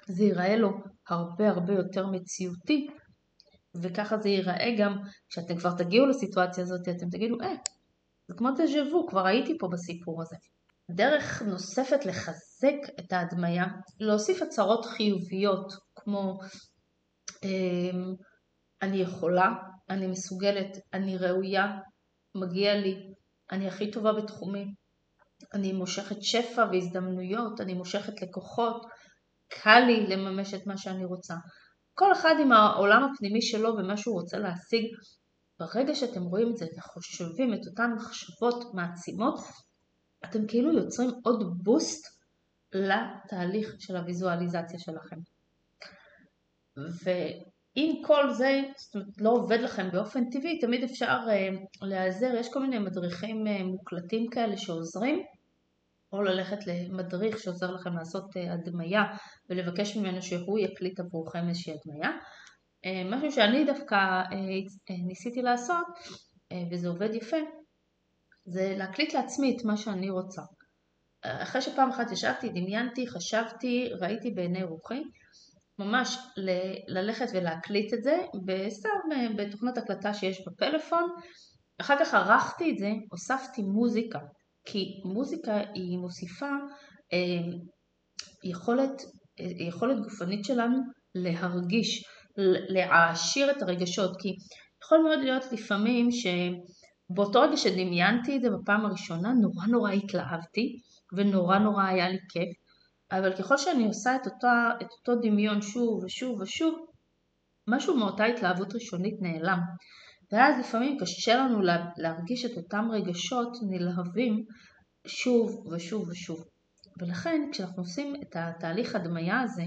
זה 0.07 0.23
ייראה 0.23 0.55
לו 0.55 0.69
הרבה 1.09 1.49
הרבה 1.49 1.73
יותר 1.73 2.07
מציאותי, 2.07 2.87
וככה 3.81 4.17
זה 4.17 4.29
ייראה 4.29 4.75
גם 4.79 4.97
כשאתם 5.29 5.57
כבר 5.57 5.77
תגיעו 5.77 6.05
לסיטואציה 6.05 6.63
הזאת, 6.63 6.81
אתם 6.81 7.09
תגידו, 7.09 7.41
אה, 7.41 7.55
זה 8.27 8.33
כמו 8.37 8.51
דז'ה 8.51 8.83
וו, 8.91 9.07
כבר 9.07 9.25
הייתי 9.25 9.57
פה 9.59 9.67
בסיפור 9.71 10.21
הזה. 10.21 10.35
דרך 10.91 11.41
נוספת 11.41 12.05
לחזק 12.05 12.99
את 12.99 13.13
ההדמיה, 13.13 13.65
להוסיף 13.99 14.41
הצהרות 14.41 14.85
חיוביות 14.85 15.73
כמו 15.95 16.39
אמ, 17.43 18.13
אני 18.81 18.97
יכולה, 18.97 19.53
אני 19.89 20.07
מסוגלת, 20.07 20.77
אני 20.93 21.17
ראויה, 21.17 21.77
מגיע 22.35 22.75
לי, 22.75 22.95
אני 23.51 23.67
הכי 23.67 23.91
טובה 23.91 24.13
בתחומי, 24.13 24.65
אני 25.53 25.73
מושכת 25.73 26.21
שפע 26.21 26.65
והזדמנויות, 26.71 27.61
אני 27.61 27.73
מושכת 27.73 28.21
לקוחות, 28.21 28.85
קל 29.47 29.79
לי 29.79 30.07
לממש 30.07 30.53
את 30.53 30.67
מה 30.67 30.77
שאני 30.77 31.05
רוצה. 31.05 31.35
כל 31.93 32.11
אחד 32.11 32.35
עם 32.41 32.51
העולם 32.51 33.03
הפנימי 33.03 33.41
שלו 33.41 33.69
ומה 33.69 33.97
שהוא 33.97 34.21
רוצה 34.21 34.37
להשיג. 34.37 34.85
ברגע 35.59 35.95
שאתם 35.95 36.23
רואים 36.23 36.51
את 36.51 36.57
זה 36.57 36.65
וחושבים 36.77 37.53
את 37.53 37.59
אותן 37.69 37.91
מחשבות 37.95 38.73
מעצימות, 38.73 39.39
אתם 40.29 40.47
כאילו 40.47 40.73
יוצרים 40.73 41.09
עוד 41.23 41.63
בוסט 41.63 42.15
לתהליך 42.73 43.75
של 43.79 43.95
הוויזואליזציה 43.95 44.79
שלכם. 44.79 45.15
ואם 46.77 48.01
כל 48.05 48.29
זה 48.29 48.61
זאת 48.77 48.95
אומרת, 48.95 49.21
לא 49.21 49.29
עובד 49.29 49.59
לכם 49.59 49.91
באופן 49.91 50.29
טבעי, 50.29 50.59
תמיד 50.59 50.83
אפשר 50.83 51.19
uh, 51.27 51.87
להיעזר, 51.87 52.35
יש 52.39 52.53
כל 52.53 52.59
מיני 52.59 52.79
מדריכים 52.79 53.47
uh, 53.47 53.63
מוקלטים 53.63 54.29
כאלה 54.31 54.57
שעוזרים, 54.57 55.23
או 56.13 56.21
ללכת 56.21 56.57
למדריך 56.67 57.39
שעוזר 57.39 57.71
לכם 57.71 57.93
לעשות 57.97 58.23
uh, 58.23 58.53
הדמיה 58.53 59.03
ולבקש 59.49 59.97
ממנו 59.97 60.21
שהוא 60.21 60.59
יקליט 60.59 60.99
עבורכם 60.99 61.49
איזושהי 61.49 61.73
הדמיה. 61.73 62.09
Uh, 62.09 63.15
משהו 63.15 63.31
שאני 63.31 63.65
דווקא 63.65 63.95
uh, 63.95 64.93
ניסיתי 65.07 65.41
לעשות, 65.41 65.85
uh, 66.53 66.55
וזה 66.71 66.87
עובד 66.87 67.13
יפה, 67.13 67.37
זה 68.45 68.75
להקליט 68.77 69.13
לעצמי 69.13 69.55
את 69.57 69.65
מה 69.65 69.77
שאני 69.77 70.09
רוצה. 70.09 70.41
אחרי 71.21 71.61
שפעם 71.61 71.89
אחת 71.89 72.11
ישבתי, 72.11 72.49
דמיינתי, 72.49 73.07
חשבתי, 73.07 73.89
ראיתי 74.01 74.31
בעיני 74.31 74.63
רוחי, 74.63 75.01
ממש 75.79 76.17
ל- 76.37 76.97
ללכת 76.97 77.25
ולהקליט 77.33 77.93
את 77.93 78.03
זה 78.03 78.17
בסתם 78.45 79.35
בתוכנת 79.37 79.77
הקלטה 79.77 80.13
שיש 80.13 80.41
בפלאפון, 80.47 81.09
אחר 81.81 81.95
כך 81.99 82.13
ערכתי 82.13 82.71
את 82.71 82.77
זה, 82.77 82.89
הוספתי 83.11 83.61
מוזיקה, 83.61 84.19
כי 84.65 84.85
מוזיקה 85.05 85.57
היא 85.73 85.97
מוסיפה 85.97 86.49
אה, 87.13 87.57
יכולת, 88.43 89.01
אה, 89.39 89.45
יכולת 89.67 89.97
גופנית 90.03 90.45
שלנו 90.45 90.77
להרגיש, 91.15 92.03
להעשיר 92.69 93.51
את 93.51 93.61
הרגשות, 93.61 94.11
כי 94.21 94.29
יכול 94.83 94.97
מאוד 94.97 95.19
להיות 95.19 95.43
לפעמים 95.51 96.11
ש... 96.11 96.27
באותו 97.09 97.41
רגע 97.41 97.57
שדמיינתי 97.57 98.35
את 98.35 98.41
זה 98.41 98.49
בפעם 98.49 98.85
הראשונה, 98.85 99.33
נורא 99.33 99.65
נורא 99.65 99.91
התלהבתי 99.91 100.79
ונורא 101.13 101.57
נורא 101.57 101.83
היה 101.83 102.09
לי 102.09 102.17
כיף, 102.29 102.49
אבל 103.11 103.33
ככל 103.35 103.57
שאני 103.57 103.87
עושה 103.87 104.15
את, 104.15 104.27
אותה, 104.27 104.69
את 104.81 104.87
אותו 104.91 105.21
דמיון 105.21 105.61
שוב 105.61 106.03
ושוב 106.03 106.41
ושוב, 106.41 106.85
משהו 107.67 107.97
מאותה 107.97 108.25
התלהבות 108.25 108.75
ראשונית 108.75 109.15
נעלם. 109.21 109.59
ואז 110.31 110.59
לפעמים 110.59 110.97
קשה 110.99 111.35
לנו 111.35 111.61
להרגיש 111.97 112.45
את 112.45 112.57
אותם 112.57 112.87
רגשות 112.91 113.57
נלהבים 113.69 114.45
שוב 115.07 115.67
ושוב 115.71 116.09
ושוב. 116.09 116.45
ולכן 117.01 117.41
כשאנחנו 117.51 117.83
עושים 117.83 118.15
את 118.15 118.35
התהליך 118.35 118.95
הדמיה 118.95 119.41
הזה, 119.41 119.63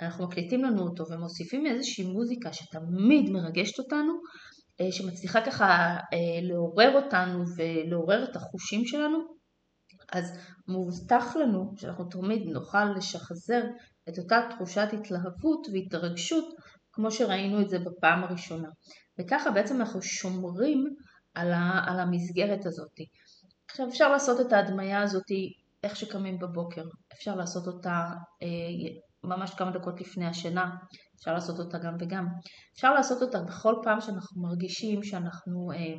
אנחנו 0.00 0.24
מקליטים 0.24 0.64
לנו 0.64 0.82
אותו 0.82 1.04
ומוסיפים 1.10 1.66
איזושהי 1.66 2.04
מוזיקה 2.04 2.52
שתמיד 2.52 3.30
מרגשת 3.30 3.78
אותנו, 3.78 4.12
שמצליחה 4.90 5.40
ככה 5.46 5.66
אה, 6.12 6.40
לעורר 6.42 7.02
אותנו 7.04 7.44
ולעורר 7.56 8.24
את 8.24 8.36
החושים 8.36 8.84
שלנו, 8.84 9.18
אז 10.12 10.38
מובטח 10.68 11.36
לנו 11.36 11.72
שאנחנו 11.76 12.04
תמיד 12.04 12.42
נוכל 12.46 12.84
לשחזר 12.84 13.62
את 14.08 14.18
אותה 14.18 14.40
תחושת 14.50 14.88
התלהבות 14.92 15.66
והתרגשות 15.72 16.44
כמו 16.92 17.10
שראינו 17.10 17.60
את 17.60 17.68
זה 17.70 17.78
בפעם 17.78 18.24
הראשונה. 18.24 18.68
וככה 19.18 19.50
בעצם 19.50 19.80
אנחנו 19.80 20.02
שומרים 20.02 20.84
על 21.34 22.00
המסגרת 22.00 22.66
הזאת. 22.66 23.00
עכשיו 23.70 23.88
אפשר 23.88 24.12
לעשות 24.12 24.46
את 24.46 24.52
ההדמיה 24.52 25.02
הזאת 25.02 25.26
איך 25.82 25.96
שקמים 25.96 26.38
בבוקר, 26.38 26.84
אפשר 27.12 27.34
לעשות 27.34 27.66
אותה 27.66 28.08
אה, 28.42 28.48
ממש 29.24 29.54
כמה 29.54 29.70
דקות 29.70 30.00
לפני 30.00 30.26
השינה, 30.26 30.70
אפשר 31.22 31.34
לעשות 31.34 31.58
אותה 31.58 31.78
גם 31.78 31.96
וגם. 32.00 32.26
אפשר 32.74 32.94
לעשות 32.94 33.22
אותה 33.22 33.40
בכל 33.40 33.74
פעם 33.82 34.00
שאנחנו 34.00 34.42
מרגישים 34.42 35.02
שאנחנו 35.02 35.72
אה, 35.72 35.94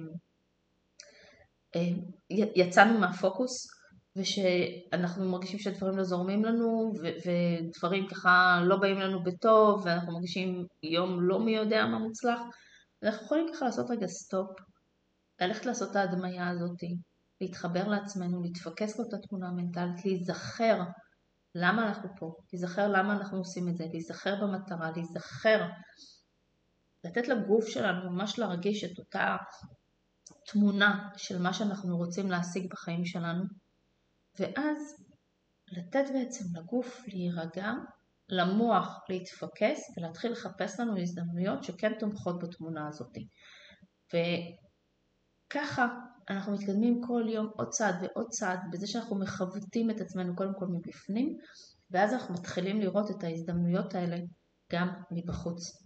אה, 1.75 1.89
יצאנו 2.55 2.99
מהפוקוס 2.99 3.67
ושאנחנו 4.15 5.31
מרגישים 5.31 5.59
שדברים 5.59 5.97
לא 5.97 6.03
זורמים 6.03 6.45
לנו 6.45 6.93
ו- 7.01 7.29
ודברים 7.29 8.07
ככה 8.07 8.61
לא 8.65 8.75
באים 8.75 8.99
לנו 8.99 9.23
בטוב 9.23 9.81
ואנחנו 9.85 10.13
מרגישים 10.13 10.65
יום 10.83 11.21
לא 11.21 11.39
מי 11.39 11.51
יודע 11.51 11.85
מה 11.85 11.99
מוצלח 11.99 12.39
אנחנו 13.03 13.25
יכולים 13.25 13.45
ככה 13.53 13.65
לעשות 13.65 13.89
רגע 13.89 14.07
סטופ, 14.07 14.49
ללכת 15.41 15.65
לעשות 15.65 15.91
את 15.91 15.95
ההדמיה 15.95 16.49
הזאת, 16.49 16.77
להתחבר 17.41 17.87
לעצמנו, 17.87 18.41
להתפקס 18.41 18.97
באותה 18.97 19.17
תמונה 19.17 19.51
מנטלית, 19.51 20.05
להיזכר 20.05 20.81
למה 21.55 21.87
אנחנו 21.87 22.09
פה, 22.19 22.35
להיזכר 22.53 22.87
למה 22.87 23.13
אנחנו 23.13 23.37
עושים 23.37 23.69
את 23.69 23.77
זה, 23.77 23.85
להיזכר 23.91 24.35
במטרה, 24.41 24.91
להיזכר, 24.91 25.69
לתת 27.03 27.27
לגוף 27.27 27.67
שלנו 27.67 28.11
ממש 28.11 28.39
להרגיש 28.39 28.83
את 28.83 28.99
אותה 28.99 29.37
תמונה 30.45 31.09
של 31.17 31.41
מה 31.41 31.53
שאנחנו 31.53 31.97
רוצים 31.97 32.31
להשיג 32.31 32.69
בחיים 32.71 33.05
שלנו, 33.05 33.43
ואז 34.39 35.05
לתת 35.67 36.05
בעצם 36.13 36.45
לגוף 36.57 37.03
להירגע, 37.07 37.71
למוח 38.29 38.99
להתפקס 39.09 39.79
ולהתחיל 39.97 40.31
לחפש 40.31 40.79
לנו 40.79 40.97
הזדמנויות 40.97 41.63
שכן 41.63 41.93
תומכות 41.99 42.43
בתמונה 42.43 42.87
הזאת. 42.87 43.17
וככה 45.49 45.87
אנחנו 46.29 46.53
מתקדמים 46.53 47.01
כל 47.07 47.23
יום 47.29 47.49
עוד 47.57 47.69
צעד 47.69 47.95
ועוד 48.01 48.27
צעד 48.29 48.59
בזה 48.71 48.87
שאנחנו 48.87 49.19
מכבדים 49.19 49.89
את 49.89 50.01
עצמנו 50.01 50.35
קודם 50.35 50.53
כל 50.59 50.65
מבפנים, 50.67 51.37
ואז 51.91 52.13
אנחנו 52.13 52.33
מתחילים 52.33 52.81
לראות 52.81 53.11
את 53.11 53.23
ההזדמנויות 53.23 53.95
האלה 53.95 54.17
גם 54.71 54.87
מבחוץ. 55.11 55.83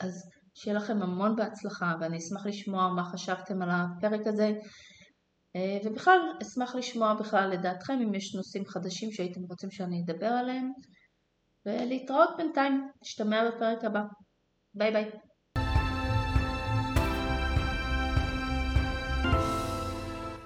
אז 0.00 0.30
שיהיה 0.54 0.76
לכם 0.76 1.02
המון 1.02 1.36
בהצלחה 1.36 1.94
ואני 2.00 2.18
אשמח 2.18 2.46
לשמוע 2.46 2.88
מה 2.88 3.04
חשבתם 3.04 3.62
על 3.62 3.68
הפרק 3.72 4.26
הזה 4.26 4.52
אה, 5.56 5.78
ובכלל 5.84 6.20
אשמח 6.42 6.74
לשמוע 6.74 7.14
בכלל 7.14 7.50
לדעתכם 7.50 7.98
אם 8.02 8.14
יש 8.14 8.34
נושאים 8.34 8.66
חדשים 8.66 9.12
שהייתם 9.12 9.40
רוצים 9.40 9.70
שאני 9.70 10.02
אדבר 10.02 10.26
עליהם 10.26 10.72
ולהתראות 11.66 12.30
בינתיים, 12.36 12.88
נשתמע 13.02 13.50
בפרק 13.50 13.84
הבא. 13.84 14.02
ביי 14.74 14.92
ביי. 14.92 15.10